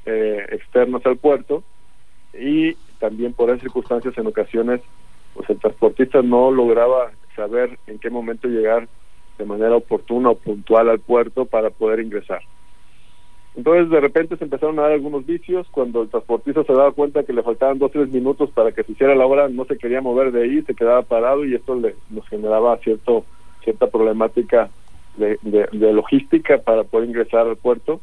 [0.06, 1.64] eh, externas al puerto
[2.34, 4.82] y también por esas circunstancias en ocasiones
[5.34, 8.88] pues el transportista no lograba saber en qué momento llegar
[9.38, 12.40] de manera oportuna o puntual al puerto para poder ingresar.
[13.56, 17.24] Entonces de repente se empezaron a dar algunos vicios, cuando el transportista se daba cuenta
[17.24, 19.78] que le faltaban dos o tres minutos para que se hiciera la obra, no se
[19.78, 23.24] quería mover de ahí, se quedaba parado y esto le, nos generaba cierto
[23.64, 24.70] cierta problemática
[25.18, 28.02] de, logística para poder ingresar al puerto.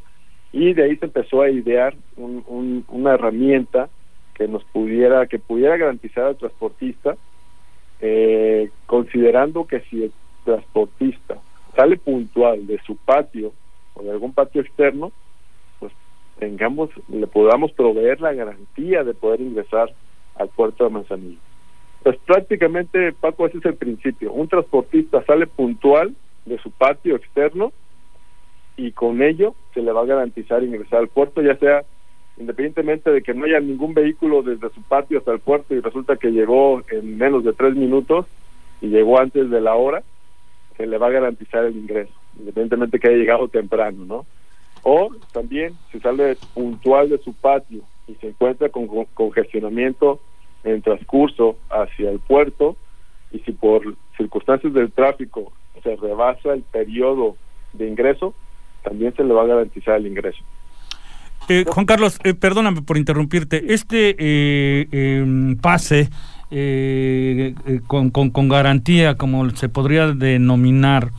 [0.52, 3.88] Y de ahí se empezó a idear una herramienta
[4.34, 7.16] que nos pudiera que pudiera garantizar al transportista
[8.00, 10.12] eh, considerando que si el
[10.44, 11.38] transportista
[11.76, 13.52] sale puntual de su patio
[13.94, 15.12] o de algún patio externo
[16.42, 19.92] tengamos le podamos proveer la garantía de poder ingresar
[20.34, 21.38] al puerto de Manzanillo
[22.02, 27.72] pues prácticamente Paco ese es el principio un transportista sale puntual de su patio externo
[28.76, 31.82] y con ello se le va a garantizar ingresar al puerto, ya sea
[32.38, 36.16] independientemente de que no haya ningún vehículo desde su patio hasta el puerto y resulta
[36.16, 38.26] que llegó en menos de tres minutos
[38.80, 40.02] y llegó antes de la hora,
[40.76, 44.26] se le va a garantizar el ingreso, independientemente que haya llegado temprano, ¿no?
[44.82, 50.20] O también si sale puntual de su patio y se encuentra con congestionamiento
[50.64, 52.76] en transcurso hacia el puerto
[53.30, 57.36] y si por circunstancias del tráfico se rebasa el periodo
[57.72, 58.34] de ingreso,
[58.82, 60.42] también se le va a garantizar el ingreso.
[61.48, 63.72] Eh, Juan Carlos, eh, perdóname por interrumpirte.
[63.72, 66.08] Este eh, em, pase
[67.86, 71.10] con, con, garantía, como se podría denominar,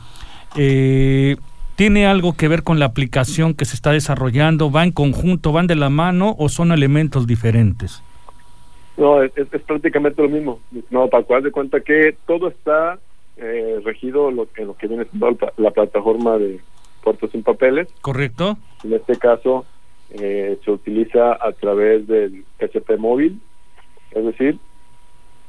[1.76, 4.70] ¿tiene algo que ver con la aplicación que se está desarrollando?
[4.70, 8.02] ¿Va en conjunto, van de la mano o son elementos diferentes?
[8.96, 9.32] No, es,
[9.66, 10.60] prácticamente lo mismo.
[10.90, 12.98] No, para cual de cuenta que todo está
[13.36, 16.60] eh, regido lo, en lo que viene siendo la plataforma de
[17.02, 17.88] puertos sin papeles.
[18.00, 18.56] Correcto.
[18.84, 19.64] En este caso
[20.10, 23.40] eh, se utiliza a través del PCP móvil,
[24.12, 24.58] es decir,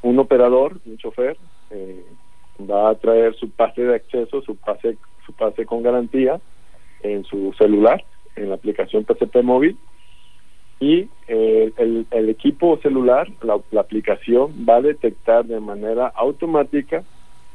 [0.01, 1.37] un operador, un chofer,
[1.71, 2.03] eh,
[2.59, 6.39] va a traer su pase de acceso, su pase, su pase con garantía
[7.01, 8.03] en su celular,
[8.35, 9.77] en la aplicación PCP móvil,
[10.79, 17.03] y el, el, equipo celular, la, la aplicación va a detectar de manera automática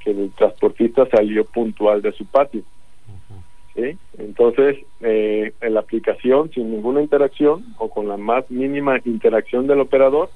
[0.03, 2.63] que el transportista salió puntual de su patio.
[3.75, 3.97] ¿sí?
[4.19, 9.81] Entonces, eh, en la aplicación, sin ninguna interacción o con la más mínima interacción del
[9.81, 10.31] operador,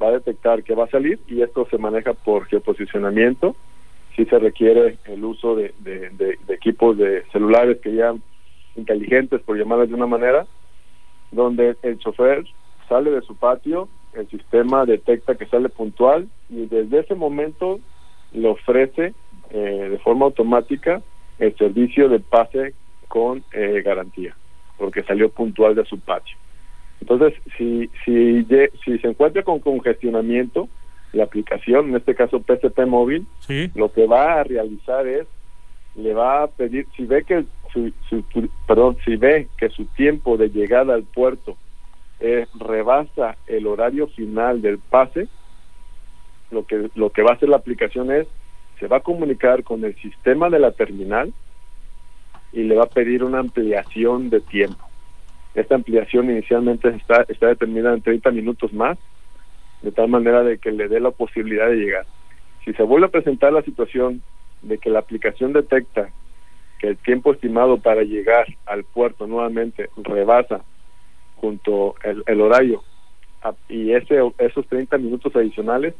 [0.00, 3.54] va a detectar que va a salir y esto se maneja por geoposicionamiento.
[4.16, 5.72] Si se requiere el uso de,
[6.48, 8.14] equipos de celulares que ya
[8.76, 10.46] inteligentes, por llamarles de una manera,
[11.30, 12.44] donde el chofer
[12.88, 17.80] sale de su patio, el sistema detecta que sale puntual y desde ese momento
[18.32, 19.14] le ofrece
[19.50, 21.02] eh, de forma automática
[21.38, 22.74] el servicio de pase
[23.08, 24.36] con eh, garantía,
[24.78, 26.36] porque salió puntual de su patio.
[27.00, 28.46] Entonces, si, si,
[28.84, 30.68] si se encuentra con congestionamiento,
[31.12, 33.26] la aplicación, en este caso PCP móvil,
[33.74, 35.26] lo que va a realizar es,
[35.94, 37.92] le va a pedir, si ve que su,
[38.66, 41.56] perdón, si ve que su tiempo de llegada al puerto
[42.20, 45.28] eh, rebasa el horario final del pase,
[46.50, 48.26] lo que, lo que va a hacer la aplicación es,
[48.78, 51.32] se va a comunicar con el sistema de la terminal
[52.52, 54.84] y le va a pedir una ampliación de tiempo.
[55.54, 58.98] esta ampliación inicialmente está, está determinada en 30 minutos más,
[59.82, 62.06] de tal manera de que le dé la posibilidad de llegar.
[62.64, 64.22] Si se vuelve a presentar la situación
[64.62, 66.10] de que la aplicación detecta
[66.78, 70.62] que el tiempo estimado para llegar al puerto nuevamente rebasa
[71.36, 72.82] junto el, el horario
[73.68, 75.94] y ese esos 30 minutos adicionales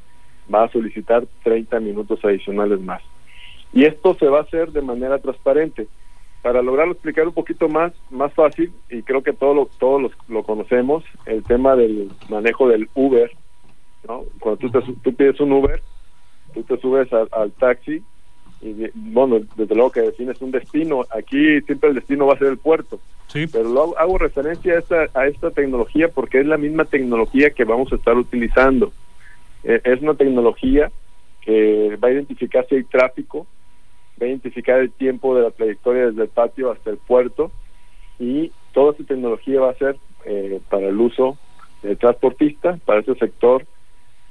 [0.52, 3.02] va a solicitar 30 minutos adicionales más.
[3.72, 5.88] Y esto se va a hacer de manera transparente.
[6.42, 10.42] Para lograrlo explicar un poquito más, más fácil, y creo que todos lo, todos lo
[10.42, 13.30] conocemos, el tema del manejo del Uber.
[14.06, 14.24] ¿No?
[14.40, 15.82] Cuando tú, te, tú pides un Uber,
[16.54, 18.02] tú te subes al taxi
[18.60, 21.04] y, bueno, desde luego que defines un destino.
[21.10, 23.00] Aquí siempre el destino va a ser el puerto.
[23.26, 23.46] Sí.
[23.46, 27.64] Pero lo hago, referencia a esta, a esta tecnología porque es la misma tecnología que
[27.64, 28.92] vamos a estar utilizando.
[29.64, 30.90] Eh, es una tecnología
[31.40, 33.46] que va a identificar si hay tráfico,
[34.20, 37.50] va a identificar el tiempo de la trayectoria desde el patio hasta el puerto
[38.20, 41.36] y toda esta tecnología va a ser eh, para el uso
[41.82, 43.66] del transportista, para ese sector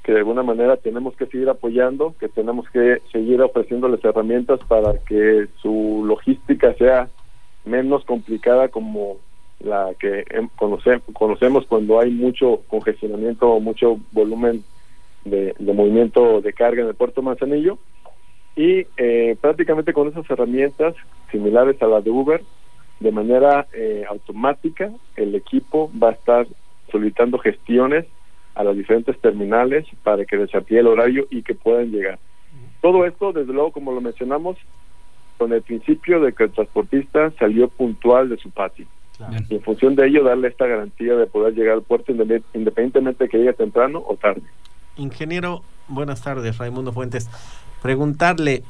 [0.04, 4.98] que de alguna manera tenemos que seguir apoyando, que tenemos que seguir ofreciéndoles herramientas para
[5.00, 7.10] que su logística sea
[7.66, 9.18] menos complicada como
[9.60, 10.26] la que
[11.14, 14.64] conocemos cuando hay mucho congestionamiento o mucho volumen
[15.24, 17.78] de, movimiento de carga en el puerto Manzanillo.
[18.56, 20.96] Y eh, prácticamente con esas herramientas
[21.32, 22.42] similares a las de Uber,
[23.00, 26.48] de manera eh, automática el equipo va a estar
[26.92, 28.06] solicitando gestiones
[28.56, 32.20] a las diferentes terminales para que desafíe el horario y que puedan llegar.
[32.82, 34.58] Todo esto, desde luego, como lo mencionamos,
[35.38, 38.86] con el principio de que el transportista salió puntual de su patio.
[39.50, 43.30] Y en función de ello, darle esta garantía de poder llegar al puerto independientemente de
[43.30, 44.42] que llegue temprano o tarde.
[44.98, 47.30] Ingeniero, buenas tardes, Raimundo Fuentes.
[47.84, 48.64] Preguntarle,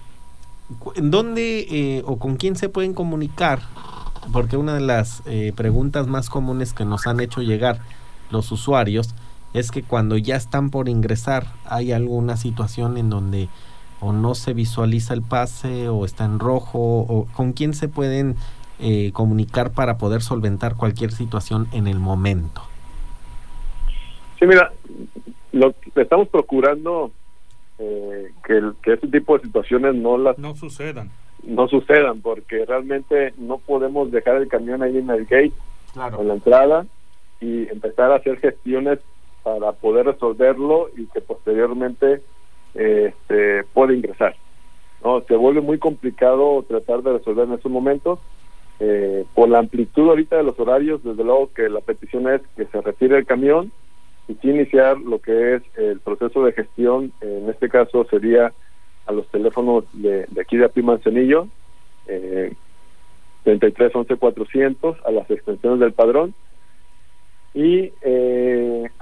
[0.98, 3.60] ¿dónde eh, o con quién se pueden comunicar?
[4.34, 7.80] Porque una de las eh, preguntas más comunes que nos han hecho llegar
[8.30, 9.16] los usuarios
[9.54, 13.50] es que cuando ya están por ingresar hay alguna situación en donde
[14.00, 18.36] o no se visualiza el pase o está en rojo o con quién se pueden
[18.80, 22.64] eh, comunicar para poder solventar cualquier situación en el momento.
[24.40, 24.72] Sí, mira,
[25.52, 27.12] lo estamos procurando
[27.78, 31.12] eh, que, que este tipo de situaciones no las no sucedan
[31.44, 35.54] no sucedan porque realmente no podemos dejar el camión ahí en el gate
[36.20, 36.86] en la entrada
[37.40, 39.00] y empezar a hacer gestiones
[39.44, 42.22] para poder resolverlo y que posteriormente
[42.74, 44.36] este, pueda ingresar.
[45.04, 48.20] No se vuelve muy complicado tratar de resolver en esos momentos
[48.80, 52.66] eh, por la amplitud ahorita de los horarios desde luego que la petición es que
[52.66, 53.72] se retire el camión
[54.28, 58.54] y iniciar lo que es el proceso de gestión, en este caso sería
[59.06, 61.48] a los teléfonos de, aquí de Api Manzanillo,
[62.08, 62.54] eh,
[63.44, 66.34] 33 11 400, a las extensiones del padrón,
[67.54, 68.21] y eh,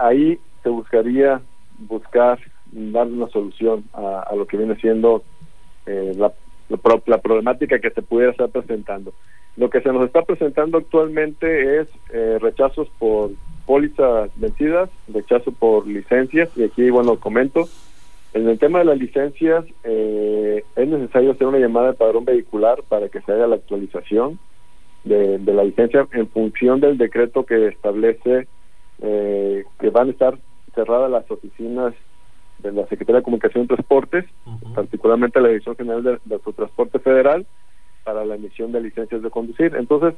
[0.10, 1.42] ahí se buscaría
[1.78, 2.40] buscar
[2.72, 5.24] dar una solución a, lo que viene siendo
[5.86, 6.32] eh, la,
[6.70, 9.14] la, problemática que se pudiera estar presentando.
[9.58, 13.32] Lo que se nos está presentando actualmente es eh, rechazos por
[13.66, 17.68] pólizas vencidas, rechazo por licencias, y aquí, bueno, comento,
[18.34, 22.84] en el tema de las licencias eh, es necesario hacer una llamada de padrón vehicular
[22.88, 24.40] para que se haga la actualización
[25.04, 28.48] de, la licencia en función del decreto que establece
[29.02, 30.38] eh, que van a estar
[30.76, 31.94] cerradas las oficinas
[32.60, 34.26] de la Secretaría de Comunicación y Transportes,
[34.76, 37.46] particularmente la Dirección General de, de Autotransporte Federal,
[38.04, 39.76] para la emisión de licencias de conducir.
[39.76, 40.14] Entonces,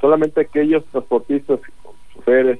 [0.00, 1.60] solamente aquellos transportistas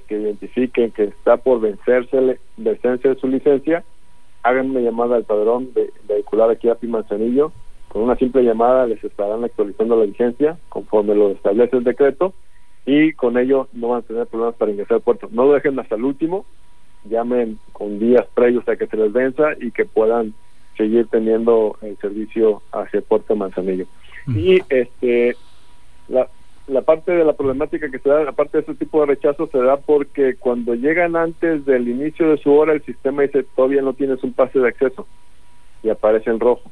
[0.08, 3.84] que identifiquen que está por vencerse, vencerse su licencia,
[4.42, 7.52] hagan una llamada al padrón de, vehicular aquí a Pimanzanillo.
[7.88, 12.34] Con una simple llamada les estarán actualizando la licencia conforme lo establece el decreto
[12.86, 15.28] y con ello no van a tener problemas para ingresar al puerto.
[15.30, 16.44] No lo dejen hasta el último,
[17.04, 20.34] llamen con días previos a que se les venza y que puedan
[20.76, 23.86] seguir teniendo el servicio hacia el puerto Manzanillo.
[24.28, 25.36] Y este
[26.08, 26.28] la,
[26.66, 29.58] la parte de la problemática que se da, aparte de ese tipo de rechazo, se
[29.58, 33.92] da porque cuando llegan antes del inicio de su hora, el sistema dice todavía no
[33.92, 35.06] tienes un pase de acceso
[35.82, 36.70] y aparece en rojo.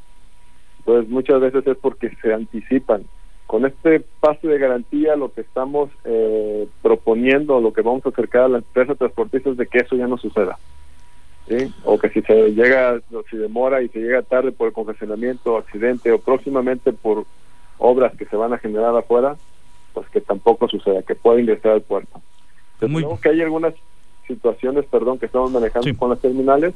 [0.80, 3.04] Entonces muchas veces es porque se anticipan.
[3.48, 8.42] Con este pase de garantía lo que estamos eh, proponiendo, lo que vamos a acercar
[8.42, 10.58] a la empresa transportista es de que eso ya no suceda.
[11.48, 11.72] ¿sí?
[11.84, 16.12] O que si se llega, si demora y se llega tarde por el congestionamiento, accidente
[16.12, 17.24] o próximamente por
[17.78, 19.36] obras que se van a generar afuera,
[19.94, 22.20] pues que tampoco suceda, que pueda ingresar al puerto.
[22.78, 23.72] Tenemos que hay algunas
[24.26, 26.74] situaciones, perdón, que estamos manejando con las terminales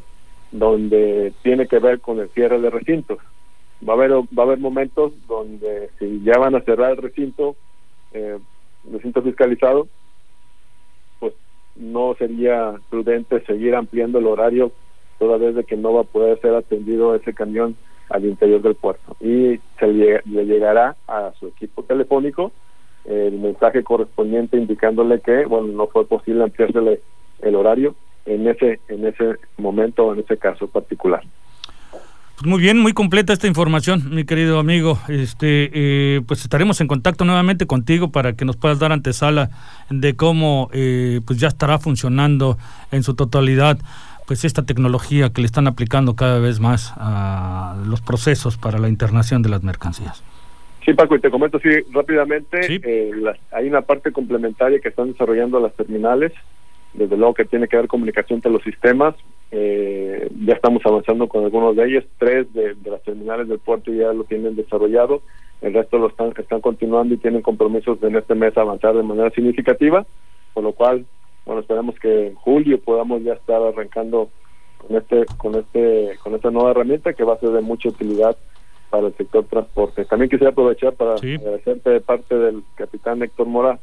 [0.53, 3.18] donde tiene que ver con el cierre de recintos.
[3.89, 7.57] Va a haber va a haber momentos donde si ya van a cerrar el recinto,
[8.12, 8.39] eh,
[8.91, 9.89] recinto fiscalizado,
[11.76, 14.72] no sería prudente seguir ampliando el horario
[15.18, 17.76] toda vez de que no va a poder ser atendido ese camión
[18.09, 22.53] al interior del puerto y se le, llegará a su equipo telefónico
[23.05, 27.01] el mensaje correspondiente indicándole que bueno no fue posible ampliársele
[27.41, 27.95] el horario
[28.26, 31.22] en ese en ese momento en ese caso particular.
[32.43, 34.99] Pues muy bien, muy completa esta información, mi querido amigo.
[35.09, 39.51] Este, eh, pues estaremos en contacto nuevamente contigo para que nos puedas dar antesala
[39.90, 42.59] de cómo eh, pues ya estará funcionando
[42.90, 43.78] en su totalidad
[44.26, 48.88] pues esta tecnología que le están aplicando cada vez más a los procesos para la
[48.88, 50.24] internación de las mercancías.
[50.84, 53.12] Sí, Paco, y te comento sí rápidamente, eh,
[53.53, 56.32] hay una parte complementaria que están desarrollando las terminales,
[56.93, 59.14] desde luego que tiene que ver comunicación entre los sistemas,
[59.55, 64.11] eh, ya estamos avanzando con algunos de ellos, tres de, las terminales del puerto ya
[64.14, 65.20] lo tienen desarrollado,
[65.61, 69.28] el resto lo están, están continuando y tienen compromisos en este mes avanzar de manera
[69.30, 70.07] significativa,
[70.55, 71.05] con lo cual,
[71.44, 74.30] bueno, esperamos que en julio podamos ya estar arrancando
[74.78, 78.34] con este, con este, con esta nueva herramienta que va a ser de mucha utilidad
[78.88, 80.07] para el sector transporte.
[80.07, 83.78] También quisiera aprovechar para agradecerte de parte del capitán Héctor Mora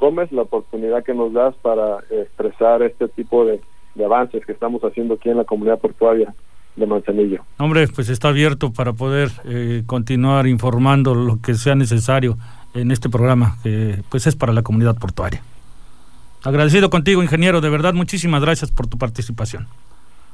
[0.00, 3.60] Gómez la oportunidad que nos das para expresar este tipo de,
[4.00, 6.34] avances que estamos haciendo aquí en la comunidad portuaria
[6.76, 7.44] de Manzanillo.
[7.58, 12.38] Hombre, pues está abierto para poder eh, continuar informando lo que sea necesario
[12.74, 15.42] en este programa que pues es para la comunidad portuaria.
[16.44, 19.66] Agradecido contigo, ingeniero, de verdad, muchísimas gracias por tu participación.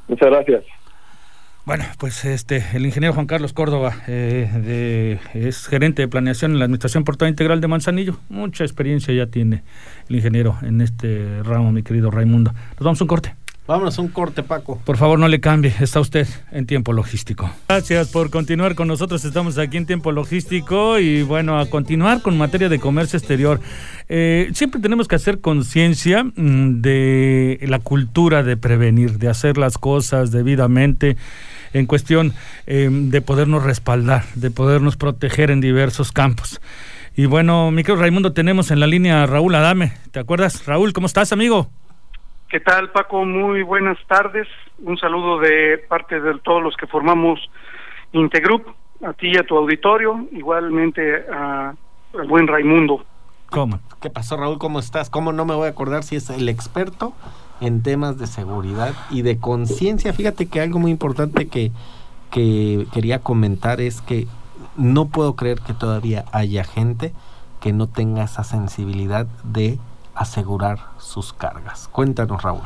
[0.06, 0.64] Muchas gracias.
[1.66, 6.64] Bueno, pues este, el ingeniero Juan Carlos Córdoba eh, es gerente de planeación en la
[6.64, 8.16] Administración Portuaria Integral de Manzanillo.
[8.30, 9.64] Mucha experiencia ya tiene
[10.08, 12.52] el ingeniero en este ramo, mi querido Raimundo.
[12.52, 13.34] Nos vamos a un corte.
[13.68, 14.80] Vámonos a un corte, Paco.
[14.82, 15.74] Por favor, no le cambie.
[15.78, 17.50] Está usted en tiempo logístico.
[17.68, 19.22] Gracias por continuar con nosotros.
[19.26, 23.60] Estamos aquí en tiempo logístico y bueno, a continuar con materia de comercio exterior.
[24.08, 29.76] Eh, siempre tenemos que hacer conciencia mm, de la cultura de prevenir, de hacer las
[29.76, 31.18] cosas debidamente
[31.74, 32.32] en cuestión
[32.66, 36.58] em, de podernos respaldar, de podernos proteger en diversos campos.
[37.14, 39.92] Y bueno, mi querido Raimundo, tenemos en la línea a Raúl Adame.
[40.10, 40.64] ¿Te acuerdas?
[40.64, 41.68] Raúl, ¿cómo estás, amigo?
[42.48, 43.24] ¿Qué tal, Paco?
[43.24, 44.46] Muy buenas tardes.
[44.78, 47.38] Un saludo de parte de todos los que formamos
[48.12, 48.64] Integroup,
[49.04, 51.74] a ti y a tu auditorio, igualmente a,
[52.14, 53.04] al buen Raimundo.
[53.50, 53.80] ¿Cómo?
[54.00, 54.58] ¿Qué pasó, Raúl?
[54.58, 55.10] ¿Cómo estás?
[55.10, 57.14] ¿Cómo no me voy a acordar si es el experto
[57.60, 60.12] en temas de seguridad y de conciencia.
[60.12, 61.72] Fíjate que algo muy importante que,
[62.30, 64.26] que quería comentar es que
[64.76, 67.12] no puedo creer que todavía haya gente
[67.60, 69.78] que no tenga esa sensibilidad de
[70.18, 71.88] asegurar sus cargas.
[71.92, 72.62] Cuéntanos, Raúl.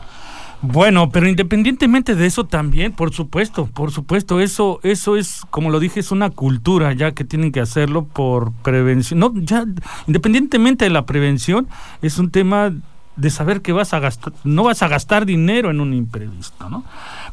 [0.63, 5.81] Bueno, pero independientemente de eso también, por supuesto, por supuesto, eso, eso es, como lo
[5.81, 9.19] dije, es una cultura ya que tienen que hacerlo por prevención.
[9.19, 9.65] No, ya,
[10.07, 11.67] independientemente de la prevención,
[12.01, 12.73] es un tema
[13.17, 16.85] de saber que vas a gastar, no vas a gastar dinero en un imprevisto, ¿no?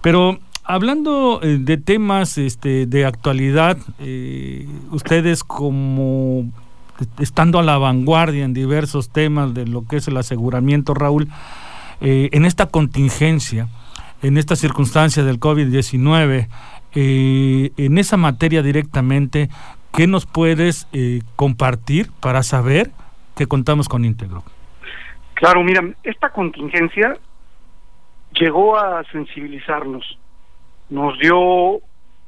[0.02, 6.52] Pero hablando eh, de temas este, de actualidad, eh, ustedes como
[7.20, 11.28] estando a la vanguardia en diversos temas de lo que es el aseguramiento, Raúl,
[12.02, 13.68] eh, en esta contingencia,
[14.22, 16.48] en esta circunstancia del COVID-19,
[16.92, 19.50] en esa materia directamente,
[19.94, 20.88] ¿qué nos puedes
[21.36, 22.92] compartir para saber
[23.36, 24.44] que contamos con Integro?
[25.36, 27.16] Claro, mira, esta contingencia
[28.34, 30.20] llegó a sensibilizarnos,
[30.90, 31.80] nos dio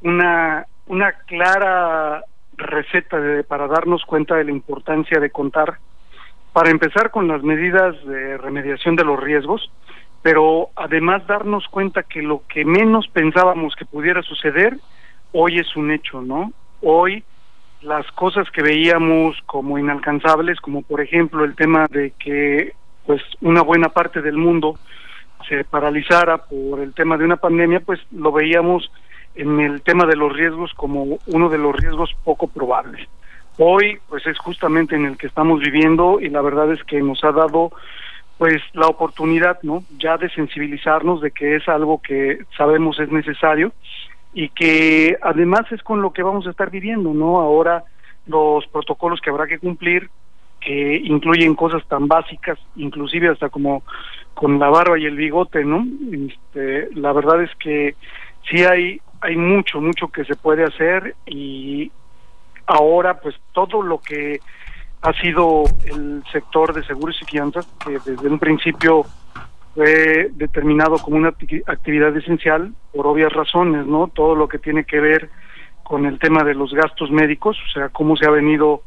[0.01, 2.23] una, una clara
[2.61, 5.79] receta de, para darnos cuenta de la importancia de contar,
[6.53, 9.71] para empezar con las medidas de remediación de los riesgos,
[10.21, 14.77] pero además darnos cuenta que lo que menos pensábamos que pudiera suceder,
[15.31, 16.51] hoy es un hecho, ¿no?
[16.81, 17.23] Hoy
[17.81, 22.73] las cosas que veíamos como inalcanzables, como por ejemplo el tema de que
[23.05, 24.77] pues una buena parte del mundo
[25.49, 28.91] se paralizara por el tema de una pandemia, pues lo veíamos
[29.35, 33.07] en el tema de los riesgos como uno de los riesgos poco probables.
[33.57, 37.23] Hoy, pues es justamente en el que estamos viviendo y la verdad es que nos
[37.23, 37.71] ha dado
[38.37, 39.83] pues la oportunidad, ¿no?
[39.99, 43.71] Ya de sensibilizarnos de que es algo que sabemos es necesario
[44.33, 47.39] y que además es con lo que vamos a estar viviendo, ¿no?
[47.39, 47.83] Ahora
[48.25, 50.09] los protocolos que habrá que cumplir
[50.61, 53.83] que incluyen cosas tan básicas, inclusive hasta como
[54.33, 55.85] con la barba y el bigote, ¿no?
[56.11, 57.95] Este, la verdad es que
[58.49, 61.91] sí hay hay mucho mucho que se puede hacer y
[62.65, 64.39] ahora pues todo lo que
[65.01, 69.05] ha sido el sector de seguros y fianzas que desde un principio
[69.73, 74.07] fue determinado como una actividad esencial por obvias razones, ¿no?
[74.07, 75.29] Todo lo que tiene que ver
[75.83, 78.83] con el tema de los gastos médicos, o sea, cómo se ha venido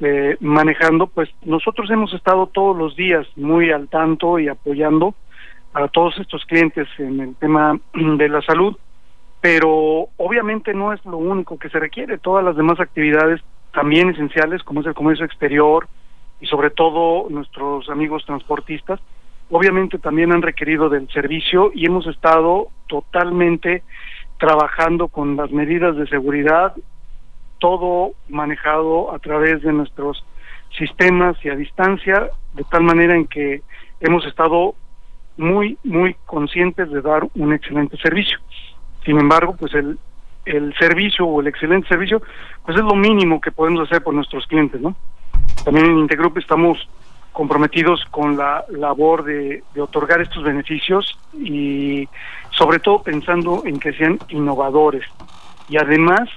[0.00, 5.14] eh, manejando, pues nosotros hemos estado todos los días muy al tanto y apoyando
[5.72, 8.76] a todos estos clientes en el tema de la salud,
[9.44, 13.42] pero obviamente no es lo único que se requiere, todas las demás actividades
[13.74, 15.86] también esenciales como es el comercio exterior
[16.40, 19.00] y sobre todo nuestros amigos transportistas,
[19.50, 23.82] obviamente también han requerido del servicio y hemos estado totalmente
[24.38, 26.72] trabajando con las medidas de seguridad,
[27.58, 30.24] todo manejado a través de nuestros
[30.78, 33.60] sistemas y a distancia, de tal manera en que
[34.00, 34.74] hemos estado
[35.36, 38.38] muy, muy conscientes de dar un excelente servicio.
[39.04, 39.98] Sin embargo, pues el,
[40.44, 42.22] el servicio o el excelente servicio,
[42.64, 44.94] pues es lo mínimo que podemos hacer por nuestros clientes, ¿no?
[45.64, 46.88] También en Intergroup estamos
[47.32, 52.08] comprometidos con la labor de, de, otorgar estos beneficios y
[52.50, 55.04] sobre todo pensando en que sean innovadores
[55.68, 56.28] y además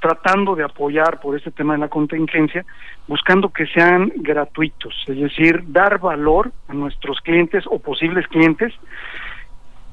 [0.00, 2.64] tratando de apoyar por este tema de la contingencia,
[3.06, 8.72] buscando que sean gratuitos, es decir, dar valor a nuestros clientes o posibles clientes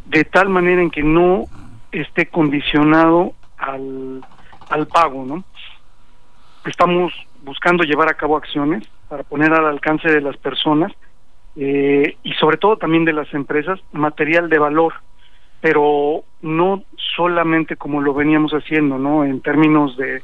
[0.06, 1.46] de tal manera en que no
[2.02, 4.24] esté condicionado al,
[4.70, 5.44] al pago, ¿no?
[6.66, 10.92] Estamos buscando llevar a cabo acciones para poner al alcance de las personas
[11.56, 14.94] eh, y sobre todo también de las empresas material de valor,
[15.62, 16.84] pero no
[17.16, 19.24] solamente como lo veníamos haciendo, ¿no?
[19.24, 20.22] En términos de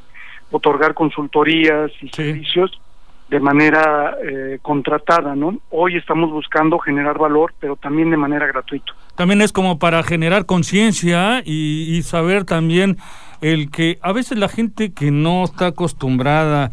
[0.50, 2.78] otorgar consultorías y servicios
[3.32, 5.58] de manera eh, contratada, ¿no?
[5.70, 8.92] Hoy estamos buscando generar valor, pero también de manera gratuita.
[9.14, 12.98] También es como para generar conciencia y, saber también
[13.40, 16.72] el que a veces la gente que no está acostumbrada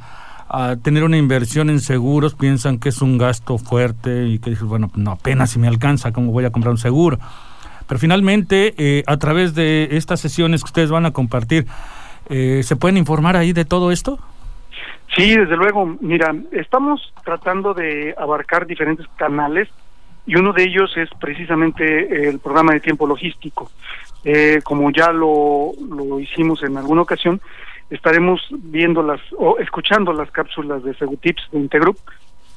[0.50, 4.92] a tener una inversión en seguros piensan que es un gasto fuerte y que bueno,
[4.96, 7.20] no, apenas si me alcanza, ¿cómo voy a comprar un seguro?
[7.88, 11.68] Pero finalmente, eh, a través de estas sesiones que ustedes van a compartir,
[12.30, 14.20] eh, ¿se pueden informar ahí de todo esto?
[15.16, 15.98] Sí, desde luego.
[16.02, 19.68] Mira, estamos tratando de abarcar diferentes canales
[20.26, 23.72] y uno de ellos es precisamente el programa de tiempo logístico.
[24.24, 27.42] Eh, como ya lo, lo hicimos en alguna ocasión,
[27.90, 31.98] estaremos viendo las o escuchando las cápsulas de Segutips de Integroup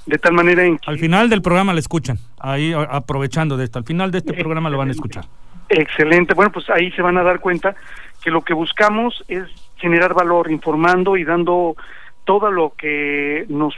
[0.05, 3.79] de tal manera en que al final del programa la escuchan ahí aprovechando de esto
[3.79, 5.25] al final de este programa lo van a escuchar
[5.69, 7.75] excelente bueno pues ahí se van a dar cuenta
[8.23, 9.45] que lo que buscamos es
[9.77, 11.77] generar valor informando y dando
[12.25, 13.75] todo lo que nos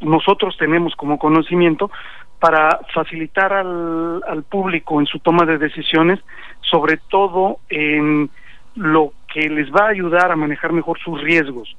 [0.00, 1.90] nosotros tenemos como conocimiento
[2.38, 6.20] para facilitar al, al público en su toma de decisiones
[6.62, 8.30] sobre todo en
[8.74, 11.76] lo que les va a ayudar a manejar mejor sus riesgos.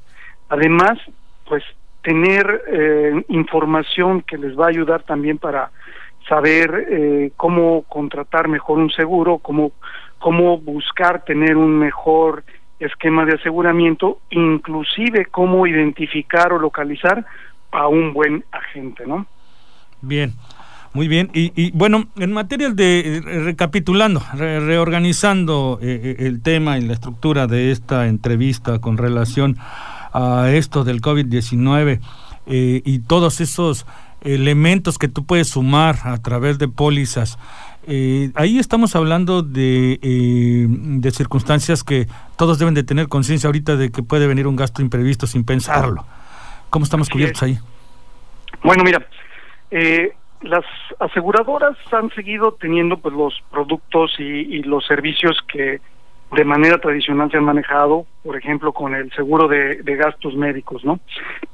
[0.50, 0.98] Además,
[1.46, 1.64] pues
[2.02, 5.72] tener eh, información que les va a ayudar también para
[6.28, 9.72] saber eh, cómo contratar mejor un seguro, cómo,
[10.20, 12.44] cómo buscar tener un mejor
[12.80, 17.26] esquema de aseguramiento, inclusive cómo identificar o localizar
[17.72, 19.26] a un buen agente, ¿no?
[20.02, 20.34] Bien.
[20.94, 26.82] Muy bien, y, bueno, en materia de, eh, recapitulando, reorganizando eh, eh, el tema y
[26.82, 29.58] la estructura de esta entrevista con relación
[30.12, 32.00] a esto del COVID-19
[32.48, 33.86] y todos esos
[34.22, 37.38] elementos que tú puedes sumar a través de pólizas,
[38.36, 42.08] ahí estamos hablando de, de circunstancias que
[42.38, 46.06] todos deben de tener conciencia ahorita de que puede venir un gasto imprevisto sin pensarlo.
[46.70, 47.58] ¿Cómo estamos cubiertos ahí?
[48.64, 49.06] Bueno, mira,
[49.72, 50.66] eh, las
[51.00, 55.80] aseguradoras han seguido teniendo pues los productos y, los servicios que
[56.32, 61.00] de manera tradicional se han manejado, por ejemplo, con el seguro de, gastos médicos, ¿no?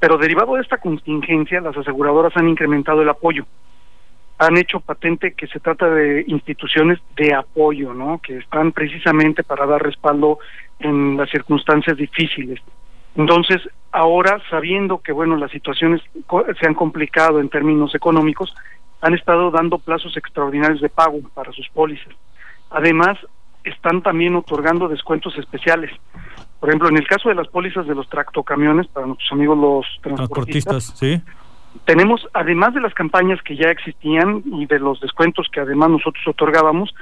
[0.00, 3.46] Pero derivado de esta contingencia, las aseguradoras han incrementado el apoyo.
[4.38, 8.18] Han hecho patente que se trata de instituciones de apoyo, ¿no?
[8.18, 10.38] Que están precisamente para dar respaldo
[10.80, 12.60] en las circunstancias difíciles.
[13.16, 13.60] Entonces,
[13.92, 16.02] ahora sabiendo que, bueno, las situaciones
[16.60, 18.52] se han complicado en términos económicos,
[19.00, 22.12] han estado dando plazos extraordinarios de pago para sus pólizas.
[22.70, 23.18] Además,
[23.62, 25.90] están también otorgando descuentos especiales.
[26.58, 29.86] Por ejemplo, en el caso de las pólizas de los tractocamiones, para nuestros amigos los
[30.02, 31.20] transportistas, ¿sí?
[31.84, 36.26] Tenemos, además de las campañas que ya existían y de los descuentos que además nosotros
[36.26, 36.94] otorgábamos,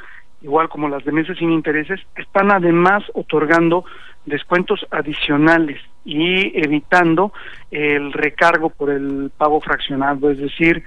[0.42, 3.84] igual como las de meses sin intereses, están además otorgando
[4.26, 7.32] descuentos adicionales y evitando
[7.70, 10.82] el recargo por el pago fraccionado, es decir,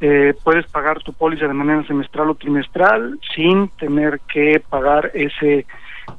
[0.00, 5.66] eh, puedes pagar tu póliza de manera semestral o trimestral sin tener que pagar ese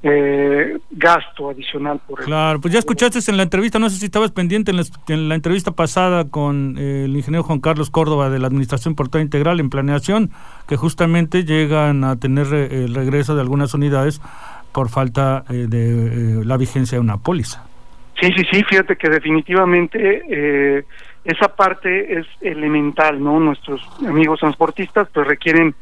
[0.03, 4.05] eh, gasto adicional por el Claro, pues ya escuchaste en la entrevista, no sé si
[4.05, 8.47] estabas pendiente en la, entrevista pasada con eh, el ingeniero Juan Carlos Córdoba de la
[8.47, 10.31] Administración Portuaria Integral en Planeación,
[10.67, 14.21] que justamente llegan a tener el regreso de algunas unidades
[14.71, 17.65] por falta de la vigencia de una póliza.
[18.21, 20.83] Sí, sí, sí, fíjate que definitivamente eh,
[21.23, 23.39] esa parte es elemental, ¿no?
[23.39, 25.73] Nuestros amigos transportistas pues requieren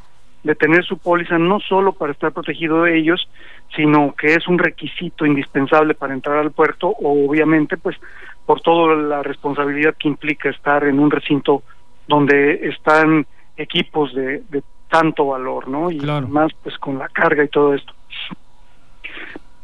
[0.44, 3.30] de tener su póliza no solo para estar protegido de ellos,
[3.76, 7.98] sino que es un requisito indispensable para entrar al puerto, o obviamente pues
[8.46, 11.64] por toda la responsabilidad que implica estar en un recinto
[12.08, 13.28] donde están
[13.58, 15.92] equipos de, de tanto valor, ¿no?
[15.92, 17.94] Y además pues con la carga y todo esto.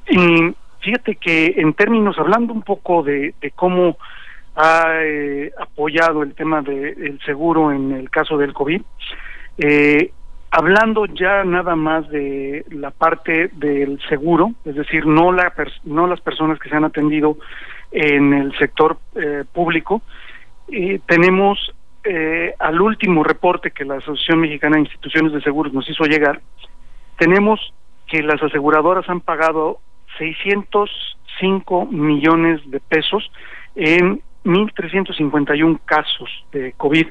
[0.07, 3.97] Y fíjate que en términos, hablando un poco de, de cómo
[4.55, 8.81] ha eh, apoyado el tema del seguro en el caso del COVID,
[9.57, 10.11] eh,
[10.51, 16.59] hablando ya nada más de la parte del seguro, es decir, no, la las personas
[16.59, 17.37] que se han atendido
[17.91, 20.01] en el sector eh, público,
[21.05, 21.73] tenemos
[22.03, 26.41] eh, al último reporte que la Asociación Mexicana de Instituciones de Seguros nos hizo llegar,
[27.17, 27.73] tenemos
[28.07, 29.79] que las aseguradoras han pagado
[30.17, 33.31] 605 millones de pesos
[33.75, 37.07] en 1.351 casos de COVID.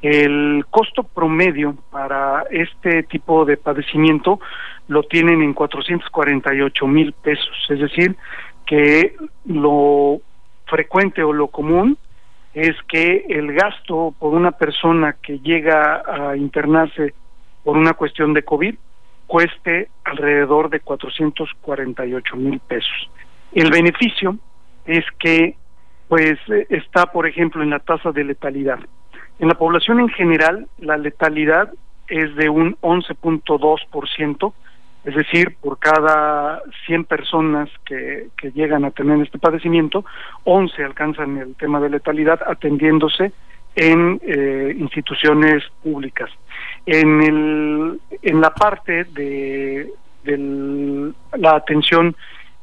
[0.00, 4.40] El costo promedio para este tipo de padecimiento
[4.86, 8.16] lo tienen en 448 mil pesos, es decir,
[8.64, 10.20] que lo
[10.66, 11.98] frecuente o lo común
[12.54, 17.14] es que el gasto por una persona que llega a internarse
[17.64, 18.74] por una cuestión de COVID
[19.26, 23.10] cueste alrededor de 448 mil pesos.
[23.52, 24.36] El beneficio
[24.86, 25.56] es que
[26.08, 26.38] pues
[26.70, 28.78] está, por ejemplo, en la tasa de letalidad.
[29.38, 31.72] En la población en general, la letalidad
[32.08, 34.52] es de un 11.2%,
[35.04, 40.04] es decir, por cada 100 personas que, que llegan a tener este padecimiento,
[40.44, 43.32] 11 alcanzan el tema de letalidad atendiéndose
[43.76, 46.30] en eh, instituciones públicas.
[46.84, 49.92] En, el, en la parte de,
[50.24, 52.16] de la atención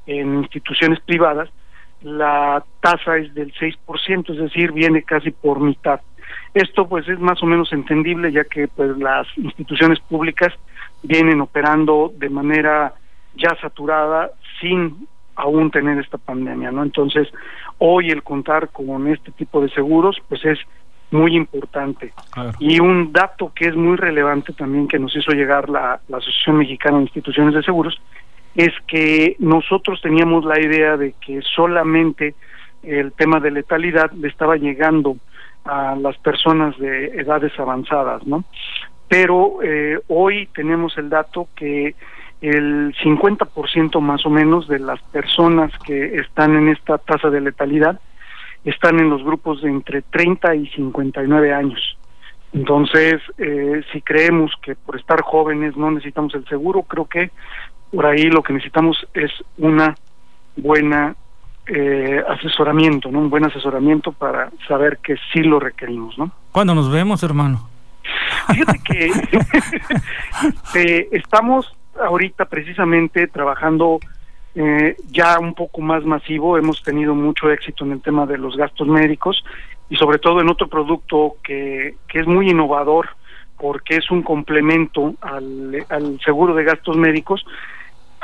[0.06, 1.50] en instituciones privadas,
[2.02, 6.02] la tasa es del 6%, es decir, viene casi por mitad.
[6.54, 10.54] Esto pues es más o menos entendible ya que pues las instituciones públicas
[11.04, 12.94] vienen operando de manera
[13.36, 16.84] ya saturada sin aún tener esta pandemia, ¿no?
[16.84, 17.28] Entonces,
[17.78, 20.60] hoy el contar con este tipo de seguros pues es
[21.12, 22.14] muy importante.
[22.60, 26.58] Y un dato que es muy relevante también que nos hizo llegar la, la Asociación
[26.58, 28.00] Mexicana de Instituciones de Seguros
[28.56, 32.36] es que nosotros teníamos la idea de que solamente
[32.84, 35.18] el tema de letalidad le estaba llegando
[35.66, 38.44] a las personas de edades avanzadas, ¿no?
[39.08, 41.96] Pero eh, hoy tenemos el dato que
[42.42, 48.00] el 50% más o menos de las personas que están en esta tasa de letalidad
[48.64, 51.98] están en los grupos de entre 30 y 59 años.
[52.54, 57.32] Entonces, eh, si creemos que por estar jóvenes no necesitamos el seguro, creo que
[57.92, 59.96] por ahí lo que necesitamos es una
[60.56, 61.16] buena
[61.68, 63.20] eh, asesoramiento, ¿no?
[63.20, 66.32] Un buen asesoramiento para saber que sí lo requerimos, ¿no?
[66.52, 67.70] ¿Cuándo nos vemos, hermano?
[68.48, 69.12] Fíjate que
[70.76, 74.00] eh, estamos ahorita precisamente trabajando
[74.54, 78.56] eh, ya un poco más masivo, hemos tenido mucho éxito en el tema de los
[78.56, 79.44] gastos médicos
[79.90, 83.10] y sobre todo en otro producto que, que es muy innovador
[83.58, 87.46] porque es un complemento al, al seguro de gastos médicos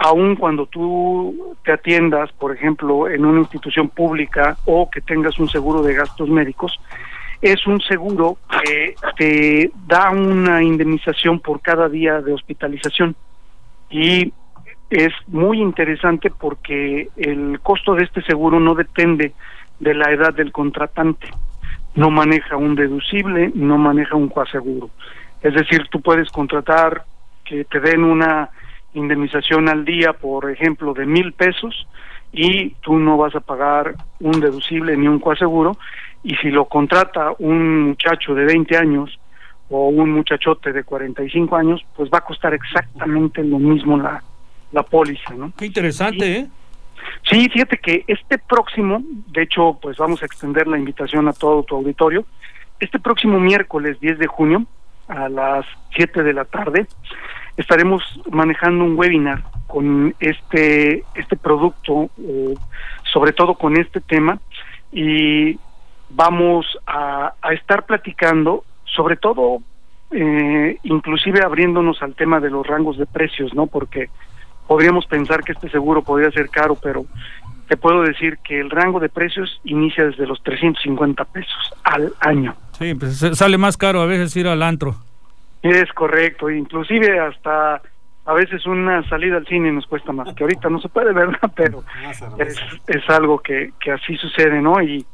[0.04, 5.47] aun cuando tú te atiendas, por ejemplo, en una institución pública o que tengas un
[5.47, 6.80] seguro de gastos médicos,
[7.41, 13.16] es un seguro que te da una indemnización por cada día de hospitalización.
[13.89, 14.34] Y
[14.89, 19.34] es muy interesante porque el costo de este seguro no depende
[19.80, 21.28] de la edad del contratante.
[21.95, 24.89] No maneja un deducible, no maneja un coaseguro.
[25.41, 27.04] Es decir, tú puedes contratar
[27.45, 28.49] que te den una
[28.94, 31.88] indemnización al día, por ejemplo, de mil pesos
[32.32, 35.78] y tú no vas a pagar un deducible ni un coaseguro
[36.24, 39.20] y si lo contrata un muchacho de 20 años
[39.70, 44.22] o un muchachote de 45 años, pues va a costar exactamente lo mismo la,
[44.72, 45.54] la póliza, ¿no?
[45.58, 46.48] Qué interesante, ¿eh?
[47.30, 51.64] Sí, fíjate que este próximo, de hecho, pues vamos a extender la invitación a todo
[51.64, 52.26] tu auditorio,
[52.80, 54.66] este próximo miércoles 10 de junio
[55.08, 55.66] a las
[55.96, 56.88] 7 de la tarde
[57.58, 62.56] estaremos manejando un webinar con este este producto eh,
[63.12, 64.39] sobre todo con este tema
[64.91, 65.58] y
[66.10, 69.60] vamos a, a estar platicando sobre todo
[70.12, 74.10] eh, inclusive abriéndonos al tema de los rangos de precios no porque
[74.68, 77.06] podríamos pensar que este seguro podría ser caro pero
[77.68, 82.54] te puedo decir que el rango de precios inicia desde los 350 pesos al año.
[82.78, 84.97] Sí pues sale más caro a veces ir al antro
[85.62, 87.82] es correcto, inclusive hasta
[88.26, 91.51] a veces una salida al cine nos cuesta más, que ahorita no se puede, ¿verdad?
[91.55, 91.84] Pero
[92.38, 94.82] es, es algo que, que así sucede, ¿no?
[94.82, 95.05] Y,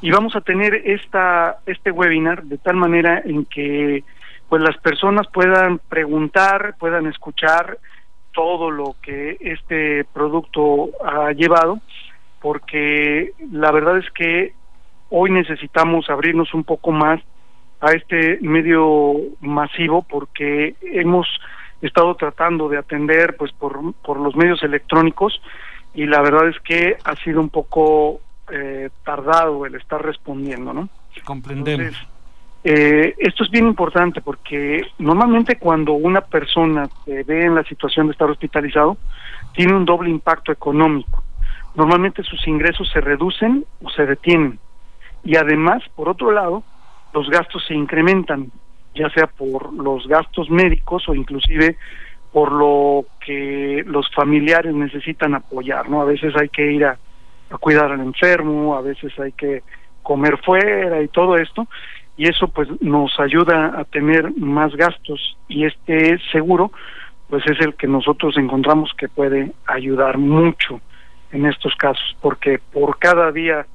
[0.00, 4.04] y vamos a tener esta este webinar de tal manera en que
[4.48, 7.78] pues las personas puedan preguntar, puedan escuchar
[8.32, 11.78] todo lo que este producto ha llevado,
[12.40, 14.52] porque la verdad es que
[15.08, 17.20] hoy necesitamos abrirnos un poco más
[17.82, 21.26] a este medio masivo porque hemos
[21.82, 25.42] estado tratando de atender pues por, por los medios electrónicos
[25.92, 28.20] y la verdad es que ha sido un poco
[28.52, 30.88] eh, tardado el estar respondiendo, ¿no?
[31.24, 31.96] Comprendemos.
[32.62, 38.06] eh, esto es bien importante porque normalmente cuando una persona se ve en la situación
[38.06, 38.96] de estar hospitalizado,
[39.54, 41.24] tiene un doble impacto económico.
[41.74, 44.60] Normalmente sus ingresos se reducen o se detienen.
[45.24, 46.62] Y además, por otro lado,
[47.12, 48.50] los gastos se incrementan,
[48.94, 51.76] ya sea por los gastos médicos o inclusive
[52.32, 56.00] por lo que los familiares necesitan apoyar, ¿no?
[56.00, 56.98] A veces hay que ir a,
[57.60, 59.62] cuidar al enfermo, a veces hay que
[60.02, 61.68] comer fuera y todo esto,
[62.16, 66.72] y eso pues nos ayuda a tener más gastos y este seguro
[67.28, 70.80] pues es el que nosotros encontramos que puede ayudar mucho
[71.30, 73.66] en estos casos, porque por cada día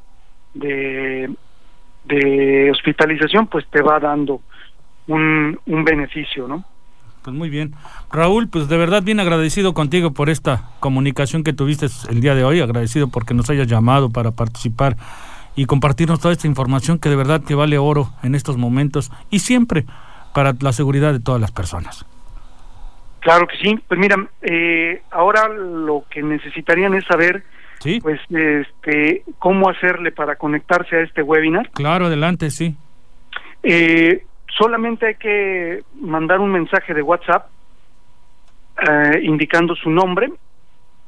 [0.54, 1.30] de,
[2.08, 4.42] de hospitalización pues te va dando
[5.08, 6.64] un, un beneficio, ¿no?
[7.24, 7.74] Pues muy bien.
[8.12, 12.44] Raúl, pues de verdad bien agradecido contigo por esta comunicación que tuviste el día de
[12.44, 14.96] hoy, agradecido porque nos hayas llamado para participar
[15.56, 19.40] y compartirnos toda esta información que de verdad que vale oro en estos momentos y
[19.40, 19.86] siempre
[20.34, 22.06] para la seguridad de todas las personas.
[23.22, 23.78] Claro que sí.
[23.88, 27.44] Pues mira, eh, ahora lo que necesitarían es saber,
[27.80, 28.00] ¿Sí?
[28.02, 31.70] pues, este, cómo hacerle para conectarse a este webinar.
[31.72, 32.76] Claro, adelante, sí.
[33.64, 34.26] Eh,
[34.58, 37.48] solamente hay que mandar un mensaje de WhatsApp
[38.88, 40.32] eh, indicando su nombre.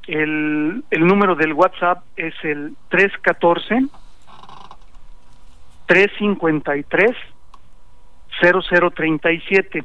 [0.08, 3.88] El, el número del WhatsApp es el 314
[5.86, 7.16] 353
[8.42, 9.84] 0037.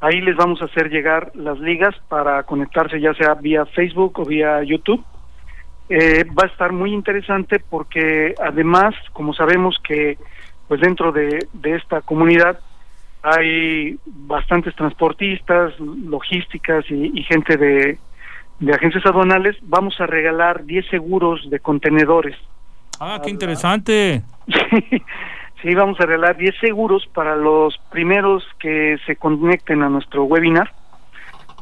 [0.00, 4.24] Ahí les vamos a hacer llegar las ligas para conectarse ya sea vía Facebook o
[4.24, 5.04] vía YouTube.
[5.88, 10.18] Eh, va a estar muy interesante porque además, como sabemos que
[10.66, 12.60] pues dentro de, de esta comunidad
[13.22, 17.98] hay bastantes transportistas, logísticas y, y gente de,
[18.60, 22.36] de agencias aduanales, vamos a regalar 10 seguros de contenedores.
[23.00, 24.22] Ah, qué interesante.
[25.62, 30.72] sí, vamos a regalar 10 seguros para los primeros que se conecten a nuestro webinar.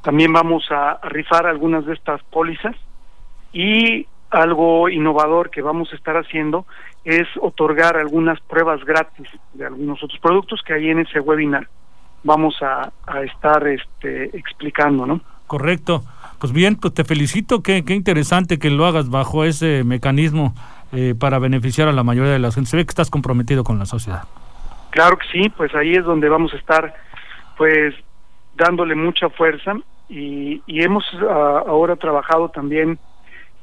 [0.02, 2.76] También vamos a rifar algunas de estas pólizas
[3.52, 6.66] y algo innovador que vamos a estar haciendo
[7.04, 11.68] es otorgar algunas pruebas gratis de algunos otros productos que ahí en ese webinar
[12.24, 15.20] vamos a, a estar este, explicando, ¿no?
[15.46, 16.02] Correcto.
[16.40, 20.54] Pues bien, pues te felicito, qué, qué interesante que lo hagas bajo ese mecanismo
[20.92, 22.68] eh, para beneficiar a la mayoría de la gente.
[22.68, 24.24] Se ve que estás comprometido con la sociedad.
[24.90, 26.94] Claro que sí, pues ahí es donde vamos a estar,
[27.56, 27.94] pues,
[28.54, 29.74] dándole mucha fuerza
[30.08, 32.98] y, y hemos uh, ahora trabajado también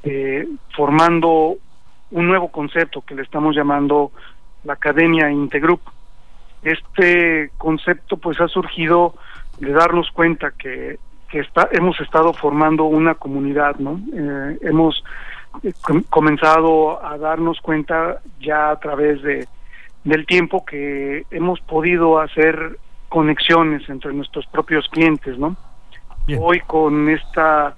[0.04, 0.46] eh,
[0.76, 1.56] formando
[2.10, 4.12] un nuevo concepto que le estamos llamando
[4.64, 5.80] la Academia Integrup.
[6.62, 9.14] Este concepto pues ha surgido
[9.58, 10.98] de darnos cuenta que,
[11.28, 14.00] que está, hemos estado formando una comunidad, ¿no?
[14.14, 15.02] Eh, hemos
[15.82, 19.46] com comenzado a darnos cuenta ya a través de
[20.02, 22.78] del tiempo que hemos podido hacer
[23.08, 25.56] conexiones entre nuestros propios clientes, ¿no?
[26.26, 26.40] Bien.
[26.42, 27.74] Hoy con esta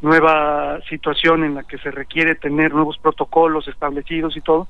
[0.00, 4.68] nueva situación en la que se requiere tener nuevos protocolos establecidos y todo,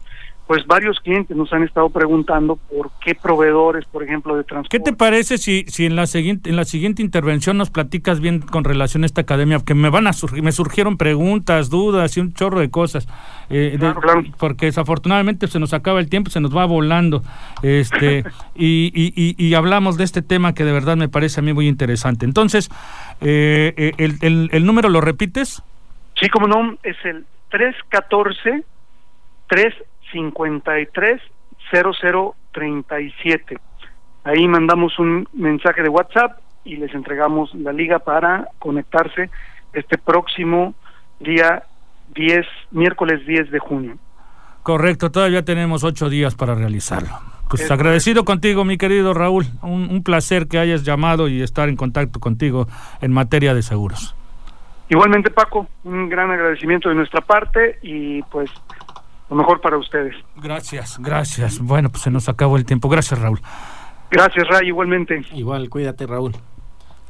[0.48, 4.78] pues varios clientes nos han estado preguntando por qué proveedores, por ejemplo, de transporte.
[4.78, 8.40] ¿Qué te parece si, si en la siguiente en la siguiente intervención nos platicas bien
[8.40, 9.60] con relación a esta academia?
[9.60, 13.06] Que me van a surgir, me surgieron preguntas, dudas y un chorro de cosas.
[13.50, 14.22] Eh, claro, de, claro.
[14.38, 17.22] Porque desafortunadamente se nos acaba el tiempo, se nos va volando.
[17.62, 18.24] Este
[18.54, 21.52] y, y, y, y, hablamos de este tema que de verdad me parece a mí
[21.52, 22.24] muy interesante.
[22.24, 22.70] Entonces,
[23.20, 25.62] eh, el, el, el número lo repites?
[26.14, 28.64] Sí, como no, es el 314
[29.48, 29.74] 3
[30.12, 31.20] 53
[31.70, 33.58] 0037.
[34.24, 39.30] Ahí mandamos un mensaje de WhatsApp y les entregamos la liga para conectarse
[39.72, 40.74] este próximo
[41.20, 41.62] día
[42.14, 43.98] 10, miércoles 10 de junio.
[44.62, 47.38] Correcto, todavía tenemos ocho días para realizarlo.
[47.49, 48.32] Pues es agradecido correcto.
[48.32, 49.46] contigo, mi querido Raúl.
[49.62, 52.66] Un, un placer que hayas llamado y estar en contacto contigo
[53.01, 54.14] en materia de seguros.
[54.90, 58.51] Igualmente, Paco, un gran agradecimiento de nuestra parte y pues
[59.28, 60.14] lo mejor para ustedes.
[60.36, 61.59] Gracias, gracias.
[61.59, 62.88] Bueno, pues se nos acabó el tiempo.
[62.88, 63.40] Gracias, Raúl.
[64.11, 65.22] Gracias, Ray, igualmente.
[65.34, 66.32] Igual, cuídate, Raúl.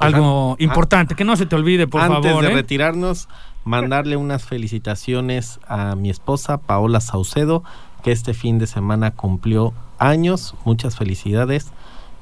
[0.01, 2.45] Algo Pues, importante, que no se te olvide, por antes favor.
[2.45, 2.55] de ¿eh?
[2.55, 3.29] retirarnos,
[3.65, 7.63] mandarle unas felicitaciones a mi esposa, Paola Saucedo,
[8.03, 10.55] que este fin de semana cumplió años.
[10.65, 11.73] Muchas felicidades.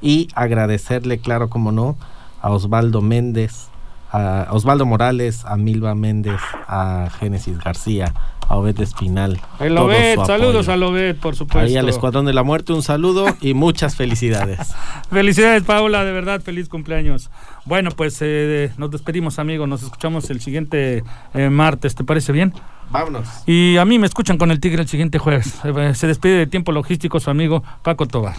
[0.02, 1.96] y agradecerle, claro, como no,
[2.42, 3.68] a Osvaldo Méndez,
[4.16, 8.14] a Osvaldo Morales, a Milva Méndez, a Génesis García,
[8.48, 9.38] a Obed Espinal.
[9.60, 11.66] El Obed, saludos al Obed, por supuesto.
[11.66, 14.58] Ahí al Escuadrón de la Muerte un saludo y muchas felicidades.
[15.10, 17.30] Felicidades, Paula, de verdad, feliz cumpleaños.
[17.64, 19.68] Bueno, pues eh, nos despedimos, amigos.
[19.68, 21.04] Nos escuchamos el siguiente
[21.34, 22.54] eh, martes, ¿te parece bien?
[22.90, 23.28] Vámonos.
[23.46, 25.60] Y a mí me escuchan con el Tigre el siguiente jueves.
[25.64, 28.36] Eh, Se despide de tiempo logístico su amigo Paco Tobar.